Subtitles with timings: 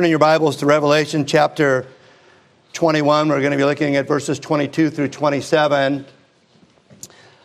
[0.00, 1.86] Turning your Bibles to Revelation chapter
[2.72, 6.06] 21, we're going to be looking at verses 22 through 27.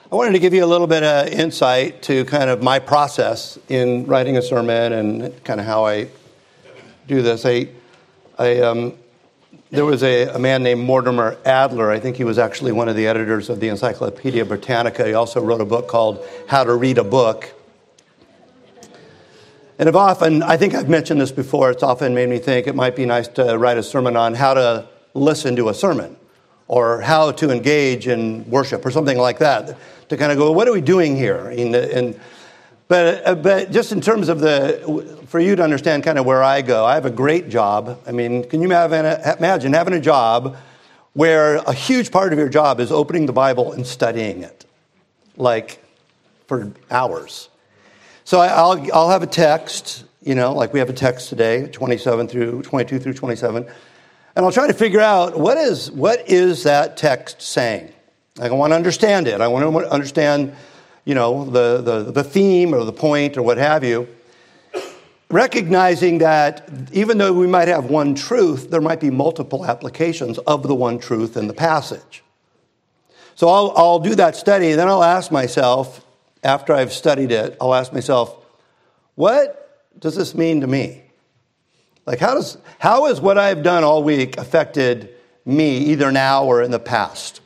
[0.09, 3.59] I wanted to give you a little bit of insight to kind of my process
[3.67, 6.07] in writing a sermon and kind of how I
[7.07, 7.45] do this.
[7.45, 7.67] I,
[8.39, 8.93] I, um,
[9.69, 11.91] there was a, a, man named Mortimer Adler.
[11.91, 15.05] I think he was actually one of the editors of the Encyclopedia Britannica.
[15.05, 17.53] He also wrote a book called How to Read a Book.
[19.77, 22.75] And I've often, I think I've mentioned this before, it's often made me think it
[22.75, 26.15] might be nice to write a sermon on how to listen to a sermon
[26.69, 29.77] or how to engage in worship or something like that
[30.07, 31.47] to kind of go, what are we doing here?
[31.47, 32.19] And, and
[32.87, 36.43] but, uh, but just in terms of the, for you to understand kind of where
[36.43, 37.99] I go, I have a great job.
[38.07, 40.55] I mean, can you imagine having a job
[41.13, 44.65] where a huge part of your job is opening the Bible and studying it,
[45.35, 45.83] like
[46.47, 47.49] for hours?
[48.25, 52.27] So I'll, I'll have a text, you know, like we have a text today, 27
[52.27, 53.67] through 22 through 27,
[54.35, 57.93] and I'll try to figure out what is, what is that text saying?
[58.37, 59.41] Like I want to understand it.
[59.41, 60.55] I want to understand,
[61.05, 64.07] you know, the, the, the theme or the point or what have you.
[65.29, 70.63] Recognizing that even though we might have one truth, there might be multiple applications of
[70.63, 72.23] the one truth in the passage.
[73.35, 76.04] So I'll, I'll do that study, and then I'll ask myself,
[76.45, 78.37] after I've studied it, I'll ask myself,
[79.15, 81.01] what does this mean to me?
[82.05, 85.09] Like, how, does, how has what I've done all week affected
[85.43, 87.41] me, either now or in the past?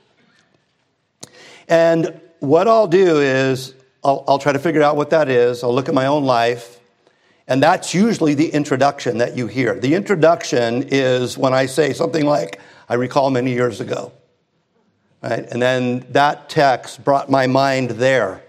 [1.70, 5.64] And what I'll do is, I'll, I'll try to figure out what that is.
[5.64, 6.80] I'll look at my own life.
[7.48, 9.80] And that's usually the introduction that you hear.
[9.80, 14.12] The introduction is when I say something like, I recall many years ago.
[15.22, 15.46] Right?
[15.52, 18.44] And then that text brought my mind there.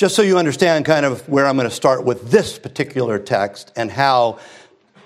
[0.00, 3.70] Just so you understand kind of where I'm going to start with this particular text
[3.76, 4.38] and how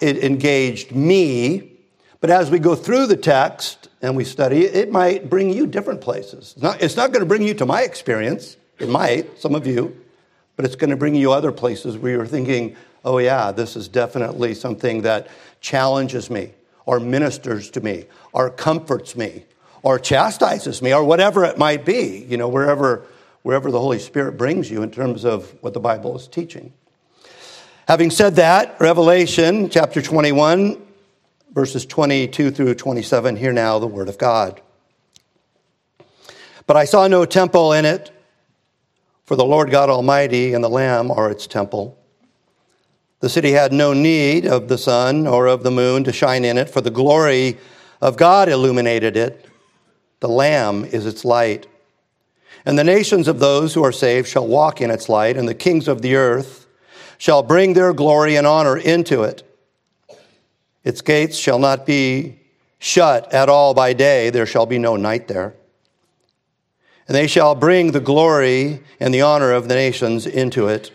[0.01, 1.73] it engaged me.
[2.21, 5.67] But as we go through the text and we study it, it might bring you
[5.67, 6.53] different places.
[6.53, 8.57] It's not, it's not going to bring you to my experience.
[8.79, 10.01] It might, some of you,
[10.55, 13.89] but it's going to bring you other places where you're thinking, oh, yeah, this is
[13.89, 15.27] definitely something that
[15.61, 16.53] challenges me
[16.87, 19.45] or ministers to me or comforts me
[19.83, 23.05] or chastises me or whatever it might be, you know, wherever
[23.45, 26.73] wherever the Holy Spirit brings you in terms of what the Bible is teaching.
[27.87, 30.83] Having said that, Revelation chapter 21,
[31.53, 34.63] verses 22 through 27, hear now the word of God.
[36.67, 38.11] But I saw no temple in it,
[39.27, 41.99] for the Lord God Almighty and the Lamb are its temple.
[43.21, 46.57] The city had no need of the sun or of the moon to shine in
[46.57, 47.59] it, for the glory
[48.01, 49.47] of God illuminated it.
[50.21, 51.67] The Lamb is its light.
[52.67, 55.55] And the nations of those who are saved shall walk in its light, and the
[55.55, 56.67] kings of the earth
[57.19, 59.43] shall bring their glory and honor into it.
[60.83, 62.41] Its gates shall not be
[62.79, 65.55] shut at all by day, there shall be no night there.
[67.07, 70.91] And they shall bring the glory and the honor of the nations into it.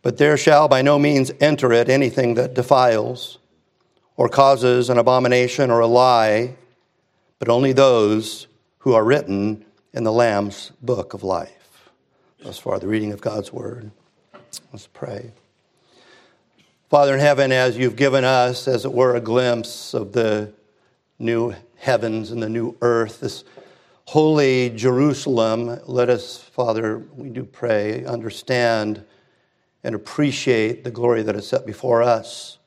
[0.00, 3.38] But there shall by no means enter it anything that defiles,
[4.16, 6.56] or causes an abomination or a lie,
[7.38, 8.46] but only those
[8.78, 9.65] who are written
[9.96, 11.90] in the Lamb's book of life.
[12.40, 13.90] Thus far, the reading of God's word.
[14.70, 15.32] Let's pray.
[16.90, 20.52] Father in heaven, as you've given us, as it were, a glimpse of the
[21.18, 23.42] new heavens and the new earth, this
[24.04, 29.02] holy Jerusalem, let us, Father, we do pray, understand
[29.82, 32.58] and appreciate the glory that is set before us.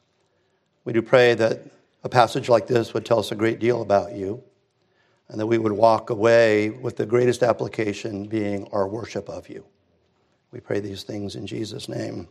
[0.84, 1.62] We do pray that
[2.04, 4.44] a passage like this would tell us a great deal about you
[5.30, 9.64] and that we would walk away with the greatest application being our worship of you.
[10.52, 12.28] We pray these things in Jesus' name.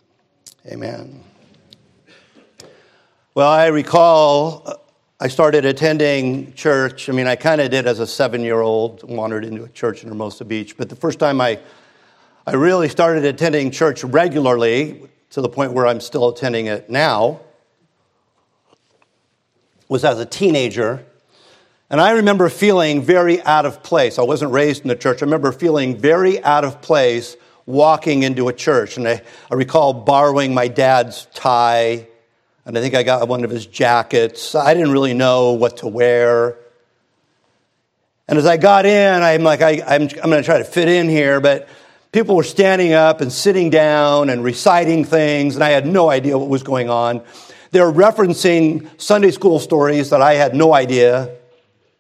[0.66, 1.22] Amen.
[3.34, 4.74] Well, I recall uh,
[5.20, 7.08] I started attending church.
[7.08, 10.02] I mean, I kind of did as a seven year old, wandered into a church
[10.02, 10.76] in Hermosa Beach.
[10.76, 11.60] But the first time I,
[12.46, 17.40] I really started attending church regularly, to the point where I'm still attending it now,
[19.88, 21.04] was as a teenager
[21.90, 24.18] and I remember feeling very out of place.
[24.18, 25.22] I wasn't raised in the church.
[25.22, 28.98] I remember feeling very out of place walking into a church.
[28.98, 32.06] And I, I recall borrowing my dad's tie,
[32.66, 34.54] and I think I got one of his jackets.
[34.54, 36.58] I didn't really know what to wear.
[38.28, 40.88] And as I got in, I'm like, I, I'm, I'm going to try to fit
[40.88, 41.70] in here, but
[42.12, 46.36] people were standing up and sitting down and reciting things, and I had no idea
[46.36, 47.22] what was going on.
[47.70, 51.34] They were referencing Sunday school stories that I had no idea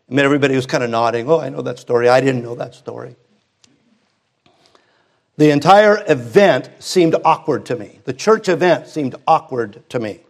[0.08, 1.28] I mean, everybody was kind of nodding.
[1.28, 2.08] Oh, I know that story.
[2.08, 3.16] I didn't know that story.
[5.36, 8.00] The entire event seemed awkward to me.
[8.04, 10.20] The church event seemed awkward to me.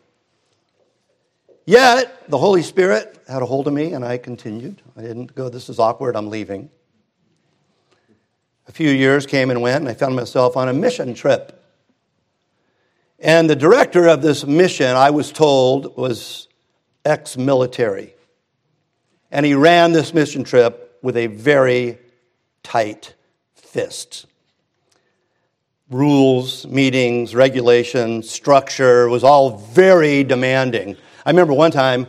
[1.64, 4.82] Yet, the Holy Spirit had a hold of me and I continued.
[4.96, 6.70] I didn't go, this is awkward, I'm leaving.
[8.66, 11.62] A few years came and went, and I found myself on a mission trip.
[13.18, 16.48] And the director of this mission, I was told, was
[17.04, 18.14] ex military.
[19.30, 21.98] And he ran this mission trip with a very
[22.62, 23.14] tight
[23.54, 24.26] fist.
[25.90, 30.96] Rules, meetings, regulations, structure was all very demanding.
[31.24, 32.06] I remember one time,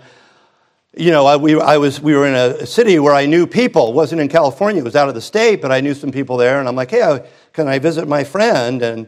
[0.96, 3.90] you know, I, we, I was, we were in a city where I knew people.
[3.90, 6.36] It wasn't in California, it was out of the state, but I knew some people
[6.38, 6.60] there.
[6.60, 8.82] And I'm like, hey, can I visit my friend?
[8.82, 9.08] And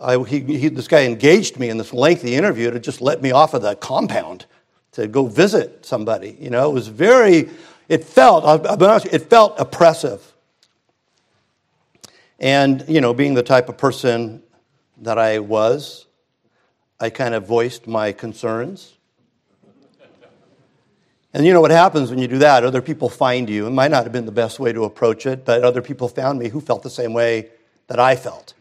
[0.00, 3.30] I, he, he, this guy engaged me in this lengthy interview to just let me
[3.30, 4.46] off of the compound
[4.92, 6.36] to go visit somebody.
[6.40, 7.50] You know, it was very,
[7.88, 10.32] it felt, I'll be honest, it felt oppressive.
[12.38, 14.42] And, you know, being the type of person
[14.98, 16.06] that I was,
[17.00, 18.94] I kind of voiced my concerns.
[21.34, 22.62] And you know what happens when you do that?
[22.62, 23.66] Other people find you.
[23.66, 26.38] It might not have been the best way to approach it, but other people found
[26.38, 27.48] me who felt the same way
[27.86, 28.52] that I felt.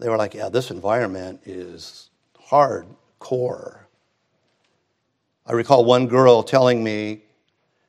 [0.00, 2.10] They were like, yeah, this environment is
[2.50, 3.81] hardcore.
[5.46, 7.22] I recall one girl telling me,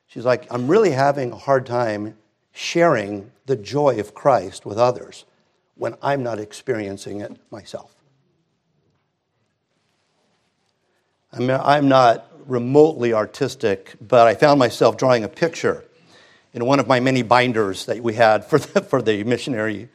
[0.07, 2.17] she's like, I'm really having a hard time
[2.51, 5.25] sharing the joy of Christ with others
[5.75, 7.93] when I'm not experiencing it myself.
[11.31, 15.83] I mean, I'm not remotely artistic, but I found myself drawing a picture
[16.53, 19.89] in one of my many binders that we had for the, for the missionary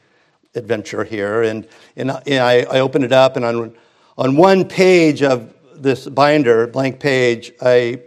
[0.55, 1.43] adventure here.
[1.43, 3.75] And, and, I, I opened it up, and on,
[4.17, 8.01] on one page of this binder, blank page, I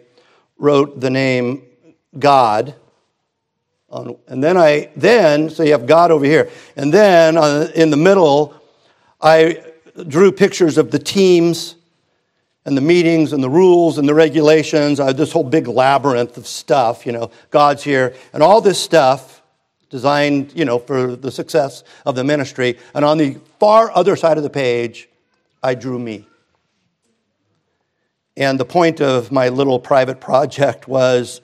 [0.58, 1.64] wrote the name
[2.19, 2.74] God.
[3.90, 6.48] On, and then I, then, so you have God over here.
[6.76, 8.54] And then on, in the middle,
[9.20, 9.62] I
[10.08, 11.76] drew pictures of the teams
[12.64, 15.00] and the meetings and the rules and the regulations.
[15.00, 18.14] I this whole big labyrinth of stuff, you know, God's here.
[18.32, 19.42] And all this stuff
[19.90, 22.78] designed, you know, for the success of the ministry.
[22.94, 25.08] And on the far other side of the page,
[25.62, 26.26] I drew me.
[28.37, 31.40] And the point of my little private project was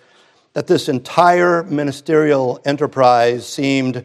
[0.54, 4.04] that this entire ministerial enterprise seemed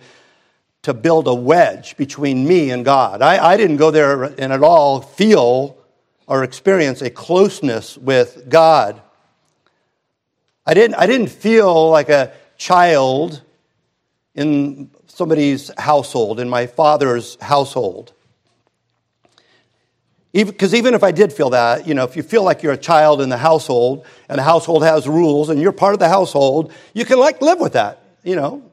[0.81, 3.21] to build a wedge between me and God.
[3.21, 5.77] I, I didn't go there and at all feel
[6.27, 9.01] or experience a closeness with God.
[10.65, 13.41] I didn't, I didn't feel like a child
[14.35, 18.13] in somebody's household, in my father's household.
[20.33, 22.77] Because even, if I did feel that, you know, if you feel like you're a
[22.77, 26.73] child in the household and the household has rules and you're part of the household,
[26.93, 28.63] you can like live with that, you know.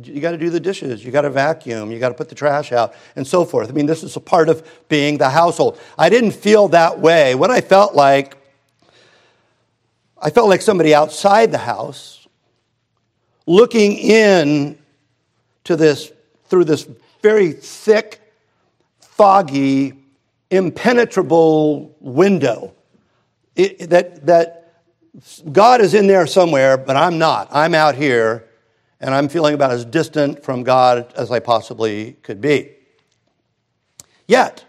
[0.00, 2.34] You got to do the dishes, you got to vacuum, you got to put the
[2.34, 3.68] trash out, and so forth.
[3.68, 5.78] I mean, this is a part of being the household.
[5.98, 7.34] I didn't feel that way.
[7.34, 8.36] What I felt like,
[10.16, 12.26] I felt like somebody outside the house
[13.44, 14.78] looking in
[15.64, 16.12] to this
[16.46, 16.88] through this
[17.22, 18.20] very thick,
[19.00, 20.01] foggy
[20.52, 22.74] impenetrable window.
[23.56, 24.74] It, that, that
[25.50, 27.48] God is in there somewhere, but I'm not.
[27.50, 28.48] I'm out here,
[29.00, 32.72] and I'm feeling about as distant from God as I possibly could be.
[34.26, 34.64] Yet,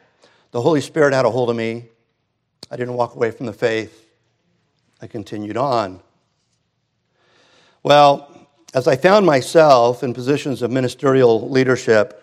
[0.51, 1.85] the Holy Spirit had a hold of me.
[2.71, 4.07] I didn't walk away from the faith.
[5.01, 6.01] I continued on.
[7.83, 12.22] Well, as I found myself in positions of ministerial leadership,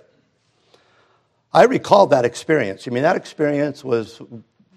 [1.52, 2.86] I recall that experience.
[2.86, 4.20] I mean, that experience was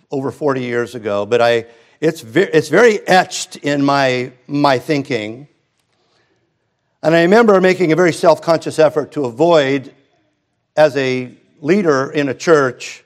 [0.10, 1.68] over 40 years ago, but I,
[2.02, 5.48] it's, very, it's very etched in my, my thinking.
[7.04, 9.94] And I remember making a very self conscious effort to avoid,
[10.76, 13.04] as a leader in a church,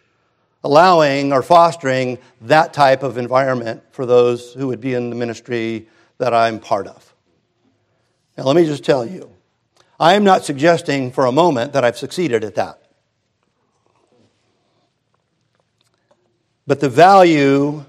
[0.63, 5.88] allowing or fostering that type of environment for those who would be in the ministry
[6.19, 7.13] that I'm part of.
[8.38, 9.29] Now, let me just tell you,
[10.00, 12.87] I am not suggesting for a moment that I've succeeded at that.
[16.67, 17.86] But the value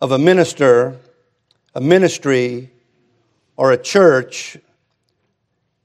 [0.00, 0.96] of a minister,
[1.76, 2.70] a ministry,
[3.56, 4.58] or a church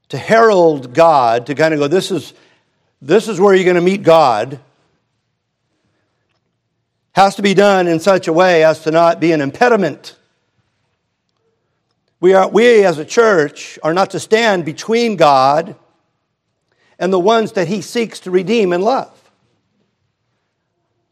[0.08, 2.34] to herald God, to kind of go, this is,
[3.00, 4.58] this is where you're going to meet God,
[7.12, 10.16] has to be done in such a way as to not be an impediment.
[12.20, 15.76] We, are, we as a church are not to stand between God
[16.98, 19.17] and the ones that He seeks to redeem and love.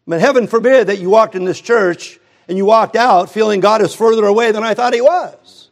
[0.07, 3.83] But heaven forbid that you walked in this church and you walked out feeling God
[3.83, 5.71] is further away than I thought He was.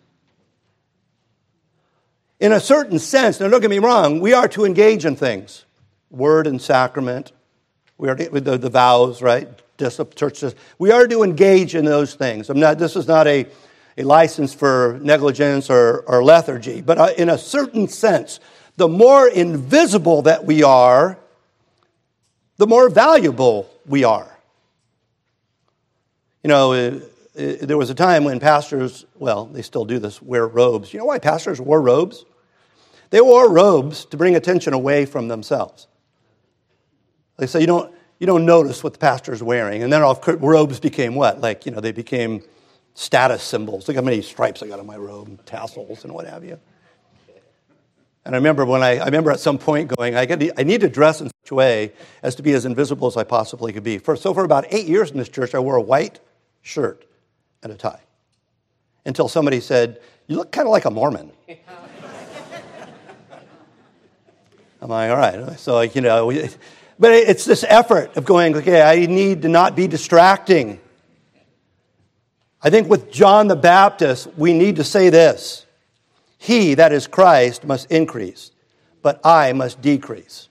[2.41, 5.65] In a certain sense, now don't get me wrong, we are to engage in things
[6.11, 7.33] word and sacrament.
[7.99, 9.49] We are with the, the vows, right?
[9.79, 10.45] church
[10.79, 12.49] we are to engage in those things.
[12.49, 13.47] I'm not, this is not a,
[13.99, 18.41] a license for negligence or, or lethargy, but uh, in a certain sense,
[18.77, 21.19] the more invisible that we are,
[22.57, 24.31] the more valuable we are.
[26.43, 27.01] You know, uh,
[27.37, 30.93] uh, there was a time when pastors, well, they still do this, wear robes.
[30.93, 32.25] You know why pastors wore robes?
[33.11, 35.87] They wore robes to bring attention away from themselves.
[37.37, 39.83] They say you don't, you don't notice what the pastor is wearing.
[39.83, 41.41] And then all robes became what?
[41.41, 42.43] Like, you know, they became
[42.95, 43.89] status symbols.
[43.89, 46.59] Look how many stripes I got on my robe, tassels, and what have you.
[48.27, 50.81] And I remember when I, I remember at some point going, I, get, I need
[50.81, 53.85] to dress in such a way as to be as invisible as I possibly could
[53.85, 53.99] be.
[53.99, 56.21] For, so for about eight years in this church, I wore a white
[56.63, 57.05] shirt
[57.63, 58.01] and a tie.
[59.05, 61.33] Until somebody said, You look kind of like a Mormon.
[64.81, 65.59] I'm like, All right.
[65.61, 66.33] So, you know,
[66.99, 70.81] but it's this effort of going, Okay, I need to not be distracting.
[72.63, 75.64] I think with John the Baptist, we need to say this
[76.45, 78.51] He, that is Christ, must increase,
[79.01, 80.51] but I must decrease.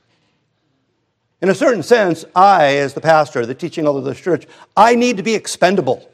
[1.39, 4.95] In a certain sense, I, as the pastor, the teaching elder of this church, I
[4.95, 6.09] need to be expendable.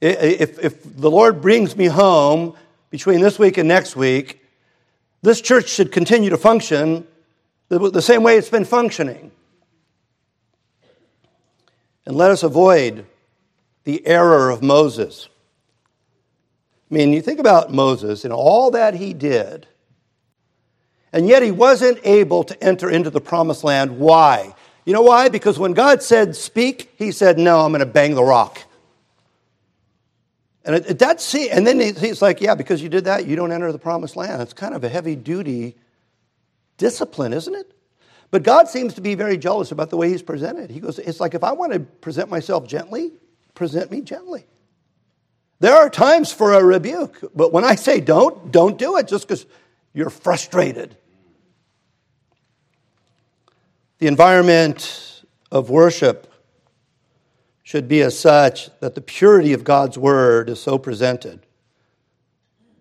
[0.00, 2.54] If, if the Lord brings me home
[2.88, 4.42] between this week and next week,
[5.20, 7.06] this church should continue to function
[7.68, 9.32] the, the same way it's been functioning.
[12.06, 13.04] And let us avoid
[13.84, 15.28] the error of Moses.
[16.90, 19.66] I mean, you think about Moses and all that he did,
[21.12, 23.98] and yet he wasn't able to enter into the promised land.
[23.98, 24.54] Why?
[24.84, 25.28] You know why?
[25.28, 28.62] Because when God said, Speak, he said, No, I'm going to bang the rock.
[30.68, 33.52] And it, it, see, and then he's like, yeah, because you did that, you don't
[33.52, 34.42] enter the promised land.
[34.42, 35.76] It's kind of a heavy duty
[36.76, 37.72] discipline, isn't it?
[38.30, 40.70] But God seems to be very jealous about the way he's presented.
[40.70, 43.12] He goes, it's like if I want to present myself gently,
[43.54, 44.44] present me gently.
[45.60, 49.26] There are times for a rebuke, but when I say don't, don't do it just
[49.26, 49.44] because
[49.92, 50.96] you're frustrated.
[53.98, 56.32] The environment of worship
[57.64, 61.40] should be as such that the purity of God's word is so presented.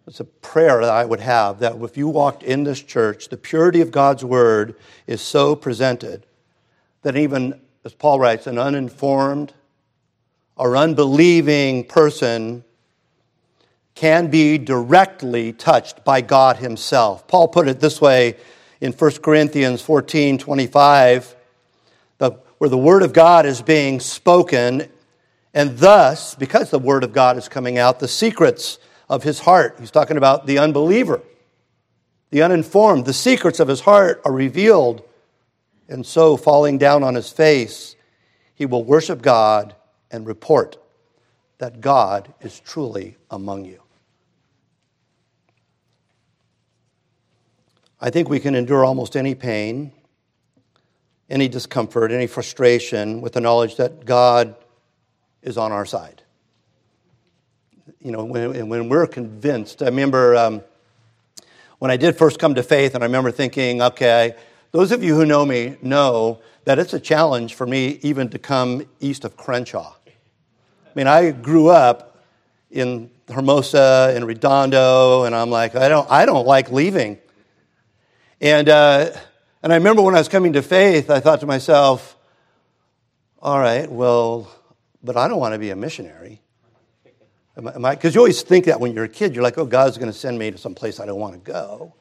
[0.06, 3.36] It's a prayer that I would have that if you walked in this church, the
[3.36, 6.26] purity of God's word is so presented
[7.02, 9.52] that even, as Paul writes, an uninformed
[10.56, 12.64] or unbelieving person
[13.98, 17.28] can be directly touched by God Himself.
[17.28, 18.36] Paul put it this way
[18.80, 21.36] in 1 Corinthians 14 25
[22.58, 24.90] where the Word of God is being spoken,
[25.54, 29.78] and thus, because the Word of God is coming out, the secrets of his heart,
[29.80, 31.22] he's talking about the unbeliever,
[32.32, 35.04] the uninformed, the secrets of his heart are revealed,
[35.88, 37.96] and so, falling down on his face,
[38.54, 39.76] he will worship God
[40.12, 40.78] and report
[41.60, 43.82] that God is truly among you.
[48.00, 49.92] I think we can endure almost any pain
[51.30, 54.56] any discomfort, any frustration with the knowledge that God
[55.42, 56.24] is on our side.
[58.02, 60.62] You know, when, when we're convinced, I remember um,
[61.80, 64.36] when I did first come to faith, and I remember thinking, okay,
[64.72, 68.40] those of you who know me know that it's a challenge for me even to
[68.40, 69.94] come east of Crenshaw.
[70.06, 72.24] I mean, I grew up
[72.72, 77.18] in Hermosa and Redondo, and I'm like, I don't, I don't like leaving.
[78.40, 79.12] And uh,
[79.64, 82.16] and I remember when I was coming to faith, I thought to myself,
[83.42, 84.50] all right, well,
[85.04, 86.42] but I don't want to be a missionary.
[87.56, 90.18] Because you always think that when you're a kid, you're like, oh, God's going to
[90.18, 91.96] send me to some place I don't want to go.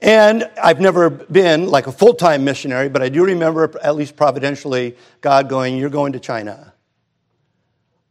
[0.00, 4.14] And I've never been like a full time missionary, but I do remember, at least
[4.14, 6.72] providentially, God going, You're going to China.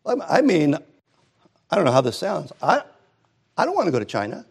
[0.06, 0.75] I mean,
[1.72, 2.52] I don't know how this sounds.
[2.62, 2.82] I,
[3.58, 4.46] I don't want to go to China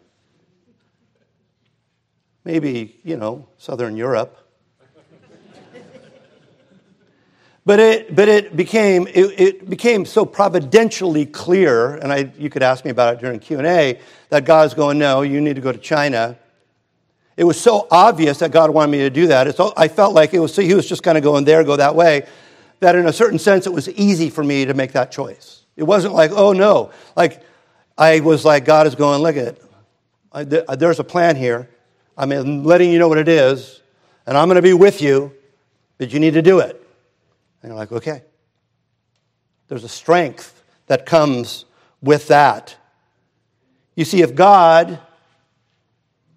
[2.45, 4.39] maybe, you know, Southern Europe.
[7.65, 12.63] but it, but it became, it, it, became so providentially clear, and I, you could
[12.63, 15.79] ask me about it during Q&A, that God's going, no, you need to go to
[15.79, 16.39] China.
[17.37, 19.47] It was so obvious that God wanted me to do that.
[19.47, 21.77] It's, I felt like it was, so he was just kind of going there, go
[21.77, 22.27] that way,
[22.81, 25.65] that in a certain sense it was easy for me to make that choice.
[25.77, 26.91] It wasn't like, oh no.
[27.17, 27.43] Like,
[27.97, 29.59] I was like, God is going, look at
[30.35, 30.79] it.
[30.79, 31.69] There's a plan here.
[32.17, 33.81] I'm letting you know what it is,
[34.27, 35.33] and I'm going to be with you,
[35.99, 36.81] but you need to do it.
[37.63, 38.23] And you're like, okay.
[39.69, 41.65] There's a strength that comes
[42.03, 42.77] with that.
[43.95, 44.99] You see, if God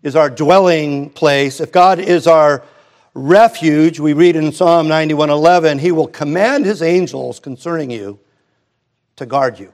[0.03, 2.63] is our dwelling place, if God is our
[3.15, 3.99] refuge.
[3.99, 8.19] We read in Psalm 91:11, he will command his angels concerning you
[9.15, 9.71] to guard you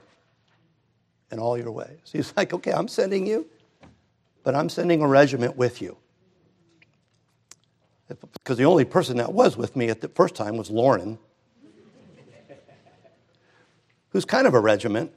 [1.31, 1.99] in all your ways.
[2.11, 3.47] He's like, okay, I'm sending you,
[4.43, 5.97] but I'm sending a regiment with you.
[8.33, 11.17] Because the only person that was with me at the first time was Lauren,
[14.09, 15.11] who's kind of a regiment,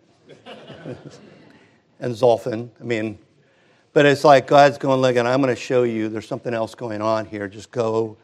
[2.00, 2.70] and Zolfin.
[2.80, 3.18] I mean,
[3.92, 6.74] but it's like God's going, look, and I'm going to show you there's something else
[6.74, 7.48] going on here.
[7.48, 8.16] Just go,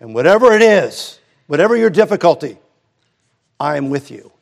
[0.00, 2.58] and whatever it is, whatever your difficulty,
[3.60, 4.32] I'm with you.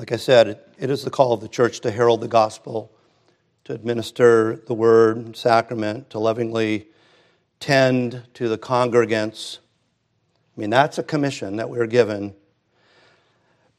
[0.00, 2.90] Like I said, it is the call of the church to herald the gospel,
[3.64, 6.88] to administer the word and sacrament, to lovingly
[7.60, 9.58] tend to the congregants.
[10.56, 12.34] I mean, that's a commission that we're given.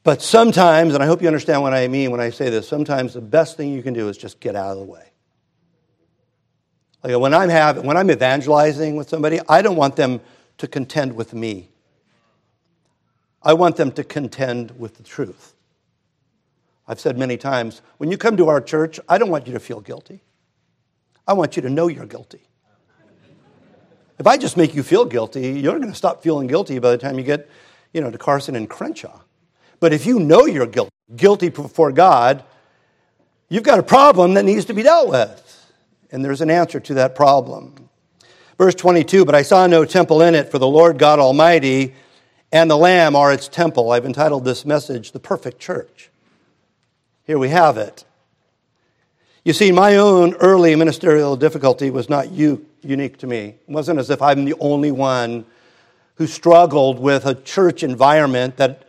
[0.03, 3.15] But sometimes, and I hope you understand what I mean when I say this, sometimes
[3.15, 5.09] the best thing you can do is just get out of the way.
[7.03, 10.21] Like when I'm having, when I'm evangelizing with somebody, I don't want them
[10.59, 11.69] to contend with me.
[13.41, 15.55] I want them to contend with the truth.
[16.91, 19.61] I've said many times when you come to our church, I don't want you to
[19.61, 20.19] feel guilty.
[21.25, 22.41] I want you to know you're guilty.
[24.19, 26.97] If I just make you feel guilty, you're going to stop feeling guilty by the
[26.97, 27.49] time you get,
[27.93, 29.21] you know, to Carson and Crenshaw.
[29.79, 32.43] But if you know you're guilty, guilty before God,
[33.47, 35.71] you've got a problem that needs to be dealt with.
[36.11, 37.89] And there's an answer to that problem.
[38.57, 41.95] Verse 22 But I saw no temple in it, for the Lord God Almighty
[42.51, 43.93] and the Lamb are its temple.
[43.93, 46.10] I've entitled this message, The Perfect Church.
[47.31, 48.03] Here we have it.
[49.45, 53.55] You see, my own early ministerial difficulty was not u- unique to me.
[53.65, 55.45] It wasn't as if I'm the only one
[56.15, 58.83] who struggled with a church environment that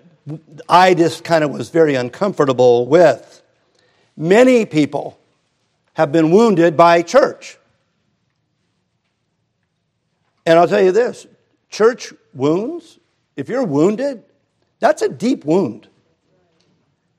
[0.68, 3.44] I just kind of was very uncomfortable with.
[4.16, 5.20] Many people
[5.92, 7.58] have been wounded by church.
[10.44, 11.28] And I'll tell you this
[11.70, 12.99] church wounds,
[13.37, 14.25] if you're wounded,
[14.80, 15.87] that's a deep wound.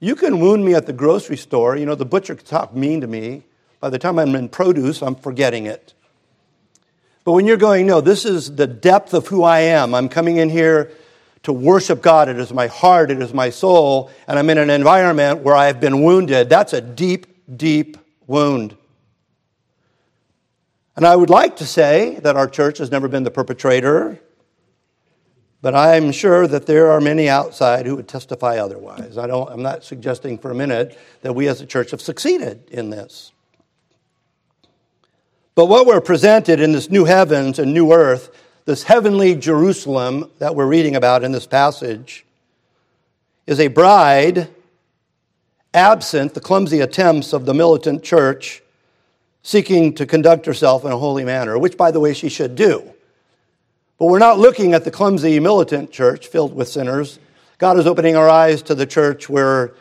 [0.03, 1.77] You can wound me at the grocery store.
[1.77, 3.43] You know, the butcher can talk mean to me.
[3.79, 5.93] By the time I'm in produce, I'm forgetting it.
[7.23, 9.95] But when you're going, no, this is the depth of who I am.
[9.95, 10.91] I'm coming in here
[11.43, 12.27] to worship God.
[12.27, 15.79] It is my heart, it is my soul, and I'm in an environment where I've
[15.79, 16.49] been wounded.
[16.49, 17.95] That's a deep, deep
[18.27, 18.75] wound.
[20.97, 24.19] And I would like to say that our church has never been the perpetrator
[25.63, 29.17] but I'm sure that there are many outside who would testify otherwise.
[29.17, 32.69] I don't, I'm not suggesting for a minute that we as a church have succeeded
[32.69, 33.31] in this.
[35.55, 38.29] But what we're presented in this new heavens and new earth,
[38.65, 42.25] this heavenly Jerusalem that we're reading about in this passage,
[43.47, 44.49] is a bride
[45.73, 48.61] absent the clumsy attempts of the militant church
[49.43, 52.92] seeking to conduct herself in a holy manner, which, by the way, she should do.
[53.97, 57.19] But we're not looking at the clumsy militant church filled with sinners.
[57.57, 59.73] God is opening our eyes to the church where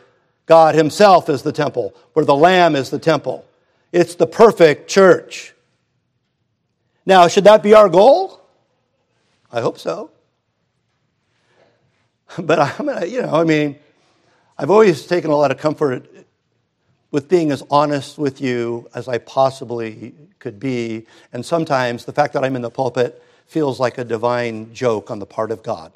[0.45, 3.45] God Himself is the temple, where the Lamb is the temple.
[3.91, 5.53] It's the perfect church.
[7.05, 8.41] Now, should that be our goal?
[9.51, 10.11] I hope so.
[12.39, 13.77] But I'm gonna, you know, I mean,
[14.57, 16.09] I've always taken a lot of comfort
[17.11, 21.05] with being as honest with you as I possibly could be.
[21.31, 25.19] And sometimes the fact that I'm in the pulpit feels like a divine joke on
[25.19, 25.91] the part of God.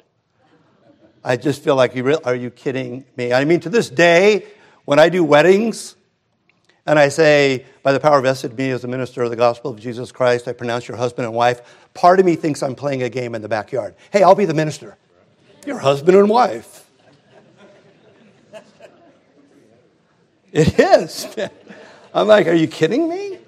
[1.24, 3.32] I just feel like, are you kidding me?
[3.32, 4.46] I mean, to this day,
[4.84, 5.96] when I do weddings
[6.86, 9.70] and I say, by the power vested in me as a minister of the gospel
[9.70, 11.60] of Jesus Christ, I pronounce your husband and wife,
[11.92, 13.94] part of me thinks I'm playing a game in the backyard.
[14.10, 14.96] Hey, I'll be the minister.
[15.66, 16.88] Your husband and wife.
[20.50, 21.26] It is.
[22.14, 23.38] I'm like, are you kidding me?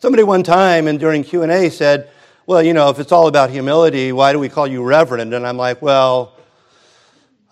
[0.00, 2.10] Somebody one time and during Q&A said,
[2.46, 5.32] well, you know, if it's all about humility, why do we call you reverend?
[5.32, 6.36] And I'm like, well,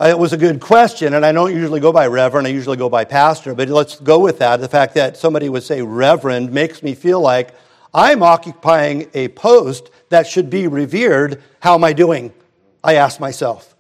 [0.01, 2.89] it was a good question, and I don't usually go by reverend, I usually go
[2.89, 4.61] by pastor, but let's go with that.
[4.61, 7.55] The fact that somebody would say reverend makes me feel like
[7.93, 11.43] I'm occupying a post that should be revered.
[11.61, 12.33] How am I doing?
[12.83, 13.77] I ask myself.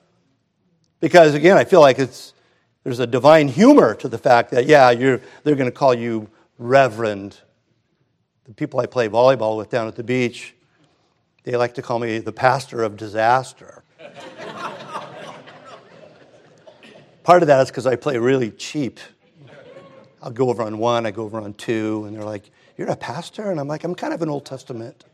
[1.00, 2.34] Because again, I feel like it's,
[2.84, 6.28] there's a divine humor to the fact that, yeah, you're, they're going to call you
[6.58, 7.38] reverend.
[8.44, 10.54] The people I play volleyball with down at the beach,
[11.44, 13.82] they like to call me the pastor of disaster.
[17.22, 18.98] Part of that is because I play really cheap.
[20.22, 22.96] I'll go over on one, I go over on two, and they're like, You're a
[22.96, 23.50] pastor?
[23.50, 25.04] And I'm like, I'm kind of an Old Testament.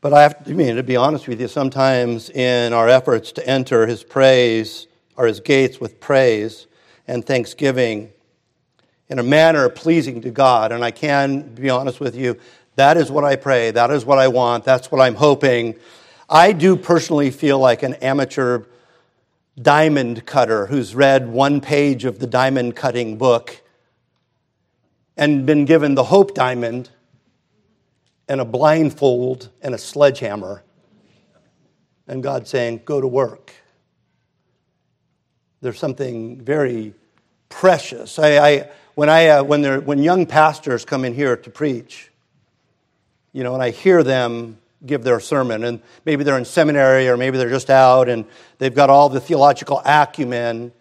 [0.00, 3.32] but I have to, I mean, to be honest with you, sometimes in our efforts
[3.32, 6.68] to enter his praise or his gates with praise,
[7.08, 8.12] and thanksgiving
[9.08, 10.72] in a manner pleasing to God.
[10.72, 12.38] And I can be honest with you,
[12.76, 13.70] that is what I pray.
[13.70, 14.64] That is what I want.
[14.64, 15.74] That's what I'm hoping.
[16.28, 18.64] I do personally feel like an amateur
[19.60, 23.60] diamond cutter who's read one page of the diamond cutting book
[25.16, 26.90] and been given the hope diamond
[28.28, 30.62] and a blindfold and a sledgehammer.
[32.06, 33.52] And God saying, Go to work.
[35.60, 36.94] There's something very
[37.48, 38.18] precious.
[38.18, 42.10] I, I when, I, uh, when, when young pastors come in here to preach,
[43.32, 47.16] you know, and I hear them give their sermon, and maybe they're in seminary or
[47.16, 48.24] maybe they're just out and
[48.58, 50.72] they've got all the theological acumen.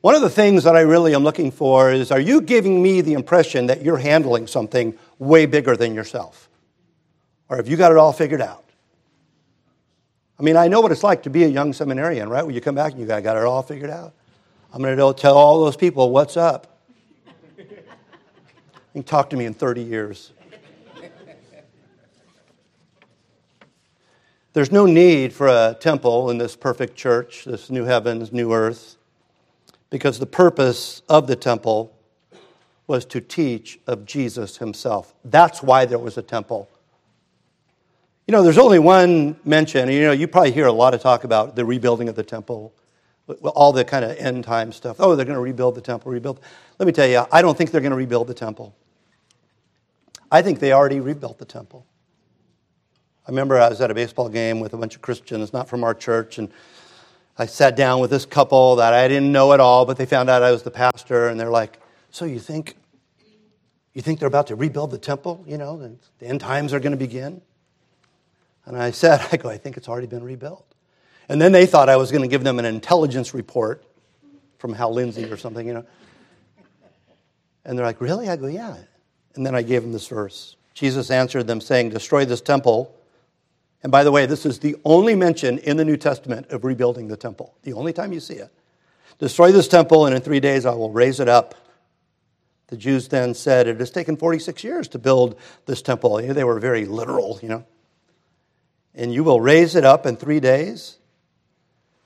[0.00, 3.00] One of the things that I really am looking for is are you giving me
[3.00, 6.48] the impression that you're handling something way bigger than yourself?
[7.48, 8.64] Or have you got it all figured out?
[10.38, 12.44] I mean, I know what it's like to be a young seminarian, right?
[12.44, 14.14] When you come back and you got, got it all figured out.
[14.72, 16.80] I'm going to tell all those people what's up.
[18.94, 20.32] You talk to me in 30 years.
[24.52, 28.96] There's no need for a temple in this perfect church, this new heavens, new earth,
[29.90, 31.94] because the purpose of the temple
[32.86, 35.14] was to teach of Jesus himself.
[35.24, 36.70] That's why there was a temple.
[38.26, 39.90] You know, there's only one mention.
[39.90, 42.72] You know, you probably hear a lot of talk about the rebuilding of the temple,
[43.28, 44.96] all the kind of end time stuff.
[44.98, 46.40] Oh, they're going to rebuild the temple, rebuild.
[46.78, 48.74] Let me tell you, I don't think they're going to rebuild the temple.
[50.30, 51.86] I think they already rebuilt the temple.
[53.26, 55.82] I remember I was at a baseball game with a bunch of Christians, not from
[55.82, 56.48] our church, and
[57.36, 60.30] I sat down with this couple that I didn't know at all, but they found
[60.30, 62.76] out I was the pastor, and they're like, "So you think,
[63.94, 65.44] you think they're about to rebuild the temple?
[65.46, 67.42] You know, the end times are going to begin?"
[68.64, 70.75] And I said, "I go, I think it's already been rebuilt."
[71.28, 73.84] And then they thought I was going to give them an intelligence report
[74.58, 75.84] from Hal Lindsey or something, you know.
[77.64, 78.76] And they're like, "Really?" I go, "Yeah."
[79.34, 80.56] And then I gave them this verse.
[80.72, 82.94] Jesus answered them, saying, "Destroy this temple."
[83.82, 87.08] And by the way, this is the only mention in the New Testament of rebuilding
[87.08, 88.50] the temple, the only time you see it.
[89.18, 91.54] Destroy this temple, and in three days I will raise it up.
[92.68, 96.16] The Jews then said, It has taken 46 years to build this temple.
[96.16, 97.64] They were very literal, you know.
[98.94, 100.98] And you will raise it up in three days.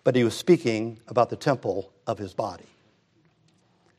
[0.04, 2.64] But he was speaking about the temple of his body.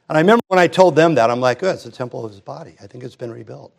[0.10, 2.32] And I remember when I told them that, I'm like, oh, it's the temple of
[2.32, 2.76] his body.
[2.82, 3.72] I think it's been rebuilt.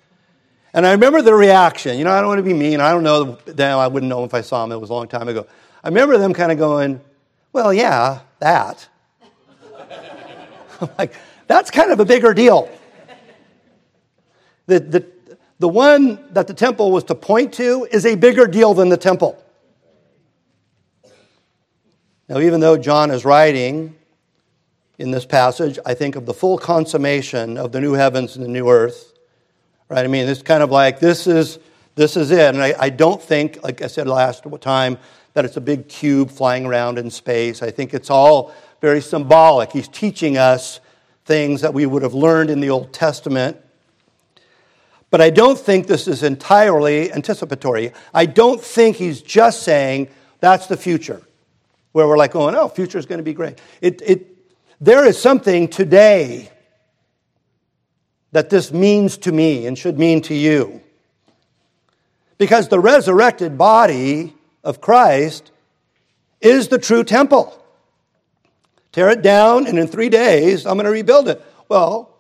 [0.75, 1.99] And I remember the reaction.
[1.99, 2.81] You know, I don't want to be mean.
[2.81, 3.79] I don't know them.
[3.79, 4.73] I wouldn't know if I saw them.
[4.73, 5.47] It was a long time ago.
[5.85, 7.01] I remember them kind of going,
[7.53, 8.89] well, yeah, that.
[10.81, 11.15] I'm like,
[11.47, 12.71] that's kind of a bigger deal.
[14.67, 15.07] The, the,
[15.59, 18.97] the one that the temple was to point to is a bigger deal than the
[18.97, 19.42] temple.
[22.33, 23.95] Now, even though John is writing
[24.99, 28.49] in this passage, I think of the full consummation of the new heavens and the
[28.49, 29.13] new earth
[29.93, 30.07] right?
[30.07, 31.59] I mean, it's kind of like this is
[31.95, 32.55] this is it.
[32.55, 34.97] And I, I don't think, like I said last time,
[35.35, 37.63] that it's a big cube flying around in space.
[37.63, 39.71] I think it's all very symbolic.
[39.71, 40.81] He's teaching us
[41.27, 43.59] things that we would have learned in the Old Testament.
[45.11, 47.93] But I don't think this is entirely anticipatory.
[48.15, 50.09] I don't think he's just saying
[50.41, 51.21] that's the future,
[51.93, 53.59] where we're like oh, future is going to be great.
[53.81, 54.29] It, it,
[54.81, 56.51] there is something today
[58.33, 60.83] that this means to me and should mean to you.
[62.39, 65.53] Because the resurrected body of Christ
[66.41, 67.59] is the true temple.
[68.91, 71.43] Tear it down, and in three days, I'm going to rebuild it.
[71.69, 72.15] Well,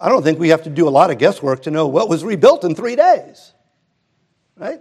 [0.00, 2.24] I don't think we have to do a lot of guesswork to know what was
[2.24, 3.52] rebuilt in three days.
[4.56, 4.80] Right?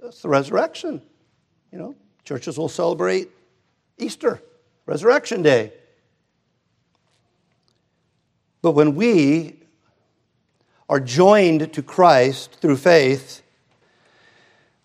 [0.00, 1.00] That's the resurrection.
[1.70, 3.30] You know, churches will celebrate
[3.98, 4.40] Easter,
[4.86, 5.72] Resurrection Day.
[8.62, 9.56] But when we
[10.88, 13.42] are joined to Christ through faith,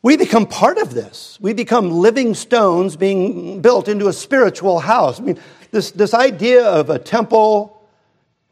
[0.01, 1.37] we become part of this.
[1.41, 5.19] We become living stones being built into a spiritual house.
[5.19, 5.39] I mean,
[5.71, 7.85] this, this idea of a temple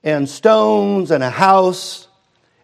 [0.04, 2.08] and stones and a house,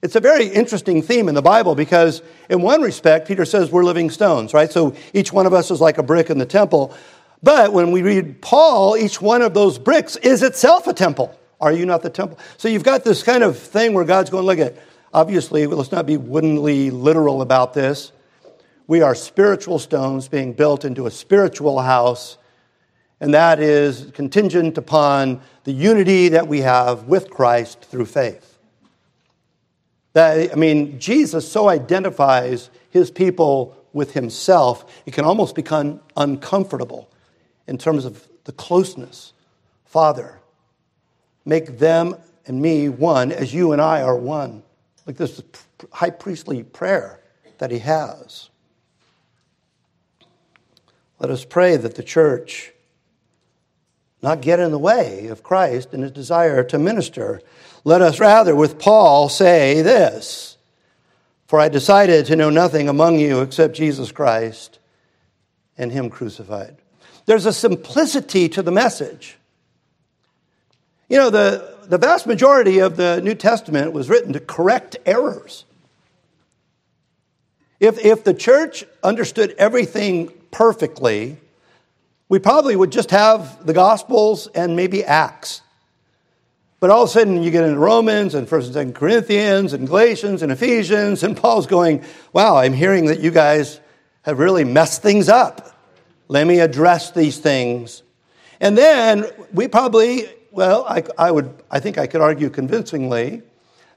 [0.02, 3.84] it's a very interesting theme in the Bible because, in one respect, Peter says we're
[3.84, 4.72] living stones, right?
[4.72, 6.94] So each one of us is like a brick in the temple.
[7.44, 11.38] But when we read Paul, each one of those bricks is itself a temple.
[11.60, 12.38] Are you not the temple?
[12.58, 14.76] So you've got this kind of thing where God's going, look at,
[15.14, 18.12] obviously, let's not be woodenly literal about this.
[18.88, 22.38] We are spiritual stones being built into a spiritual house,
[23.20, 28.58] and that is contingent upon the unity that we have with Christ through faith.
[30.14, 37.11] That, I mean, Jesus so identifies his people with himself, it can almost become uncomfortable
[37.72, 39.32] in terms of the closeness.
[39.86, 40.40] Father,
[41.46, 44.62] make them and me one as you and I are one.
[45.08, 45.42] Like this
[45.94, 47.22] high priestly prayer
[47.60, 48.50] that he has.
[51.18, 52.74] Let us pray that the church
[54.22, 57.42] not get in the way of Christ and his desire to minister.
[57.86, 60.58] Let us rather, with Paul, say this
[61.48, 64.80] For I decided to know nothing among you except Jesus Christ
[65.78, 66.81] and him crucified.
[67.26, 69.38] There's a simplicity to the message.
[71.10, 75.66] You know, the, the vast majority of the New Testament was written to correct errors.
[77.80, 81.38] If, if the church understood everything perfectly,
[82.30, 85.62] we probably would just have the Gospels and maybe Acts.
[86.80, 89.88] But all of a sudden, you get into Romans and 1st and 2nd Corinthians and
[89.88, 92.04] Galatians and Ephesians, and Paul's going,
[92.34, 93.80] Wow, I'm hearing that you guys
[94.24, 95.71] have really messed things up.
[96.32, 98.04] Let me address these things.
[98.62, 103.42] And then we probably, well, I, I, would, I think I could argue convincingly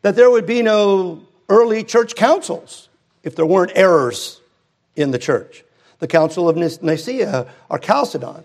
[0.03, 2.88] that there would be no early church councils
[3.23, 4.40] if there weren't errors
[4.97, 5.62] in the church
[6.01, 8.42] the Council of Nicaea or Chalcedon.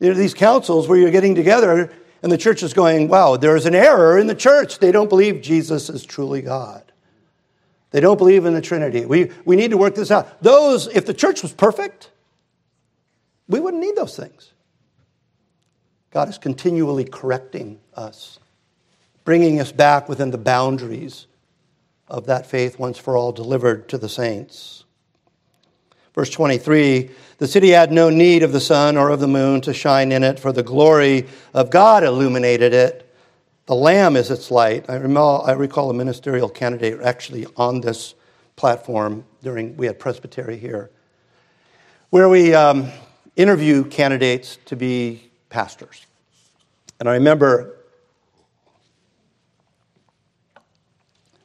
[0.00, 1.90] There are these councils where you're getting together
[2.22, 4.80] and the church is going, wow, there's an error in the church.
[4.80, 6.82] They don't believe Jesus is truly God.
[7.90, 9.06] They don't believe in the Trinity.
[9.06, 10.42] We, we need to work this out.
[10.42, 12.10] Those, if the church was perfect,
[13.48, 14.52] we wouldn't need those things.
[16.10, 18.38] God is continually correcting us,
[19.24, 21.26] bringing us back within the boundaries
[22.08, 24.84] of that faith once for all delivered to the saints.
[26.14, 29.74] Verse 23 The city had no need of the sun or of the moon to
[29.74, 33.00] shine in it, for the glory of God illuminated it.
[33.66, 34.84] The Lamb is its light.
[34.88, 38.14] I recall, I recall a ministerial candidate actually on this
[38.56, 40.90] platform during, we had Presbytery here,
[42.10, 42.90] where we um,
[43.36, 46.06] interview candidates to be pastors.
[47.00, 47.76] And I remember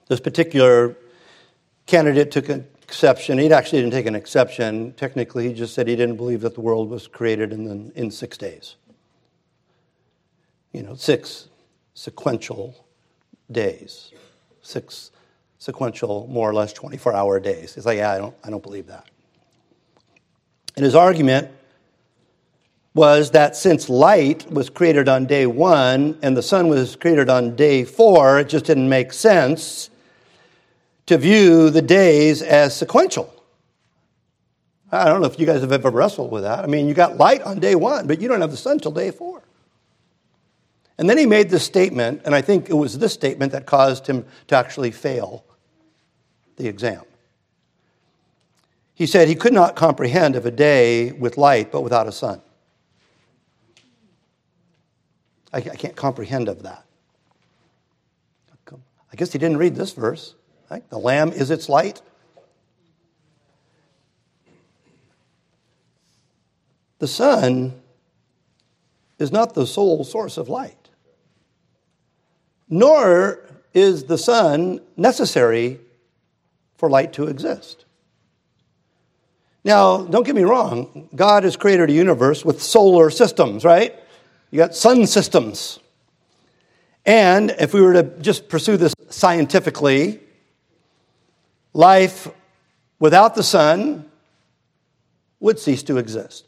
[0.07, 0.95] this particular
[1.85, 3.37] candidate took a exception.
[3.37, 4.93] He actually didn't take an exception.
[4.93, 8.09] Technically, he just said he didn't believe that the world was created in, the, in
[8.09, 8.77] six days.
[10.73, 11.49] You know, six
[11.93, 12.87] sequential
[13.51, 14.11] days,
[14.63, 15.11] six
[15.59, 17.75] sequential, more or less 24 hour days.
[17.75, 19.07] He's like, yeah, I don't, I don't believe that.
[20.75, 21.51] And his argument
[22.99, 27.55] was that since light was created on day one and the sun was created on
[27.55, 29.89] day four, it just didn't make sense
[31.05, 33.33] to view the days as sequential.
[34.91, 36.65] I don't know if you guys have ever wrestled with that.
[36.65, 38.91] I mean, you got light on day one, but you don't have the sun till
[38.91, 39.43] day four.
[40.97, 44.07] And then he made this statement, and I think it was this statement that caused
[44.07, 45.45] him to actually fail
[46.57, 47.03] the exam.
[48.93, 52.41] He said he could not comprehend of a day with light but without a sun.
[55.51, 56.85] I, I can't comprehend of that.
[59.11, 60.35] I guess he didn't read this verse.
[60.69, 60.87] Right?
[60.89, 62.01] The Lamb is its light.
[66.99, 67.81] The sun
[69.17, 70.89] is not the sole source of light,
[72.67, 73.39] nor
[73.73, 75.79] is the sun necessary
[76.75, 77.85] for light to exist.
[79.63, 83.97] Now, don't get me wrong, God has created a universe with solar systems, right?
[84.51, 85.79] You got sun systems.
[87.05, 90.19] And if we were to just pursue this scientifically,
[91.73, 92.27] life
[92.99, 94.09] without the sun
[95.39, 96.45] would cease to exist.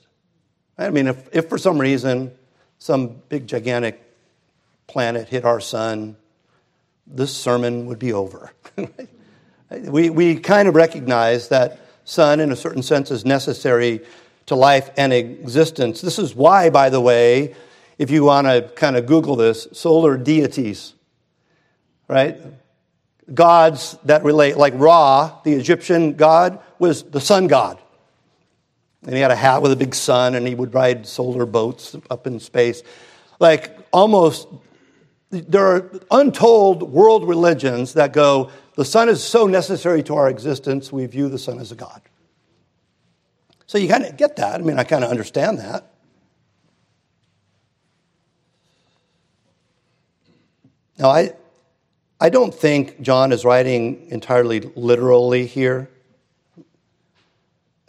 [0.77, 2.31] I mean, if, if for some reason
[2.79, 4.01] some big gigantic
[4.87, 6.17] planet hit our sun,
[7.05, 8.51] this sermon would be over.
[9.69, 14.01] we, we kind of recognize that sun, in a certain sense, is necessary
[14.47, 16.01] to life and existence.
[16.01, 17.55] This is why, by the way,
[18.01, 20.95] if you want to kind of Google this, solar deities,
[22.07, 22.37] right?
[23.33, 27.79] gods that relate, like Ra, the Egyptian god, was the sun god.
[29.03, 31.95] And he had a hat with a big sun, and he would ride solar boats
[32.09, 32.83] up in space.
[33.39, 34.47] Like almost,
[35.29, 40.91] there are untold world religions that go, the sun is so necessary to our existence,
[40.91, 42.01] we view the sun as a god.
[43.65, 44.59] So you kind of get that.
[44.59, 45.90] I mean, I kind of understand that.
[51.01, 51.33] Now, I,
[52.19, 55.89] I don't think John is writing entirely literally here.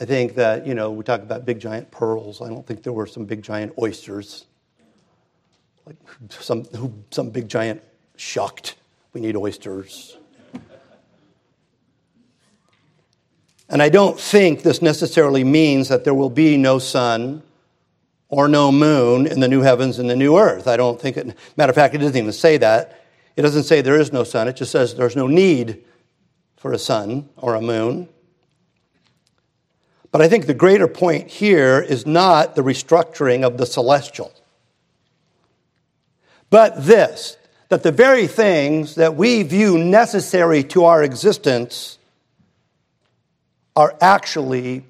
[0.00, 2.40] I think that, you know, we talk about big giant pearls.
[2.40, 4.46] I don't think there were some big giant oysters.
[5.84, 5.96] Like
[6.30, 7.82] some, who, some big giant
[8.16, 8.76] shucked.
[9.12, 10.16] We need oysters.
[13.68, 17.42] And I don't think this necessarily means that there will be no sun
[18.30, 20.66] or no moon in the new heavens and the new earth.
[20.66, 23.00] I don't think it, matter of fact, it doesn't even say that.
[23.36, 25.84] It doesn't say there is no sun, it just says there's no need
[26.56, 28.08] for a sun or a moon.
[30.10, 34.32] But I think the greater point here is not the restructuring of the celestial,
[36.50, 37.38] but this
[37.70, 41.96] that the very things that we view necessary to our existence
[43.74, 44.84] are actually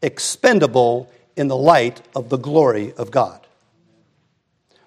[0.00, 3.44] expendable in the light of the glory of God.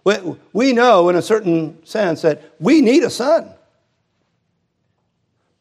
[0.04, 3.50] We know, in a certain sense, that we need a sun.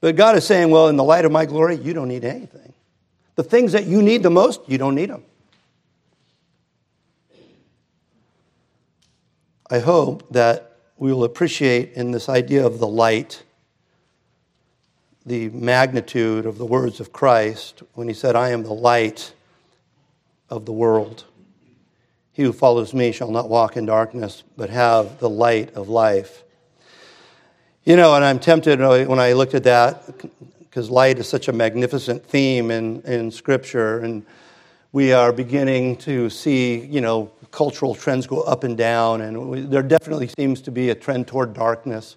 [0.01, 2.73] But God is saying, well, in the light of my glory, you don't need anything.
[3.37, 5.25] The things that you need the most, you don't need them.
[9.71, 13.45] I hope that we will appreciate in this idea of the light
[15.25, 19.33] the magnitude of the words of Christ when he said, I am the light
[20.51, 21.25] of the world.
[22.33, 26.45] He who follows me shall not walk in darkness, but have the light of life.
[27.85, 30.05] You know, and I'm tempted when I looked at that,
[30.61, 34.25] because light is such a magnificent theme in, in Scripture, and
[34.93, 39.61] we are beginning to see, you know, cultural trends go up and down, and we,
[39.61, 42.17] there definitely seems to be a trend toward darkness.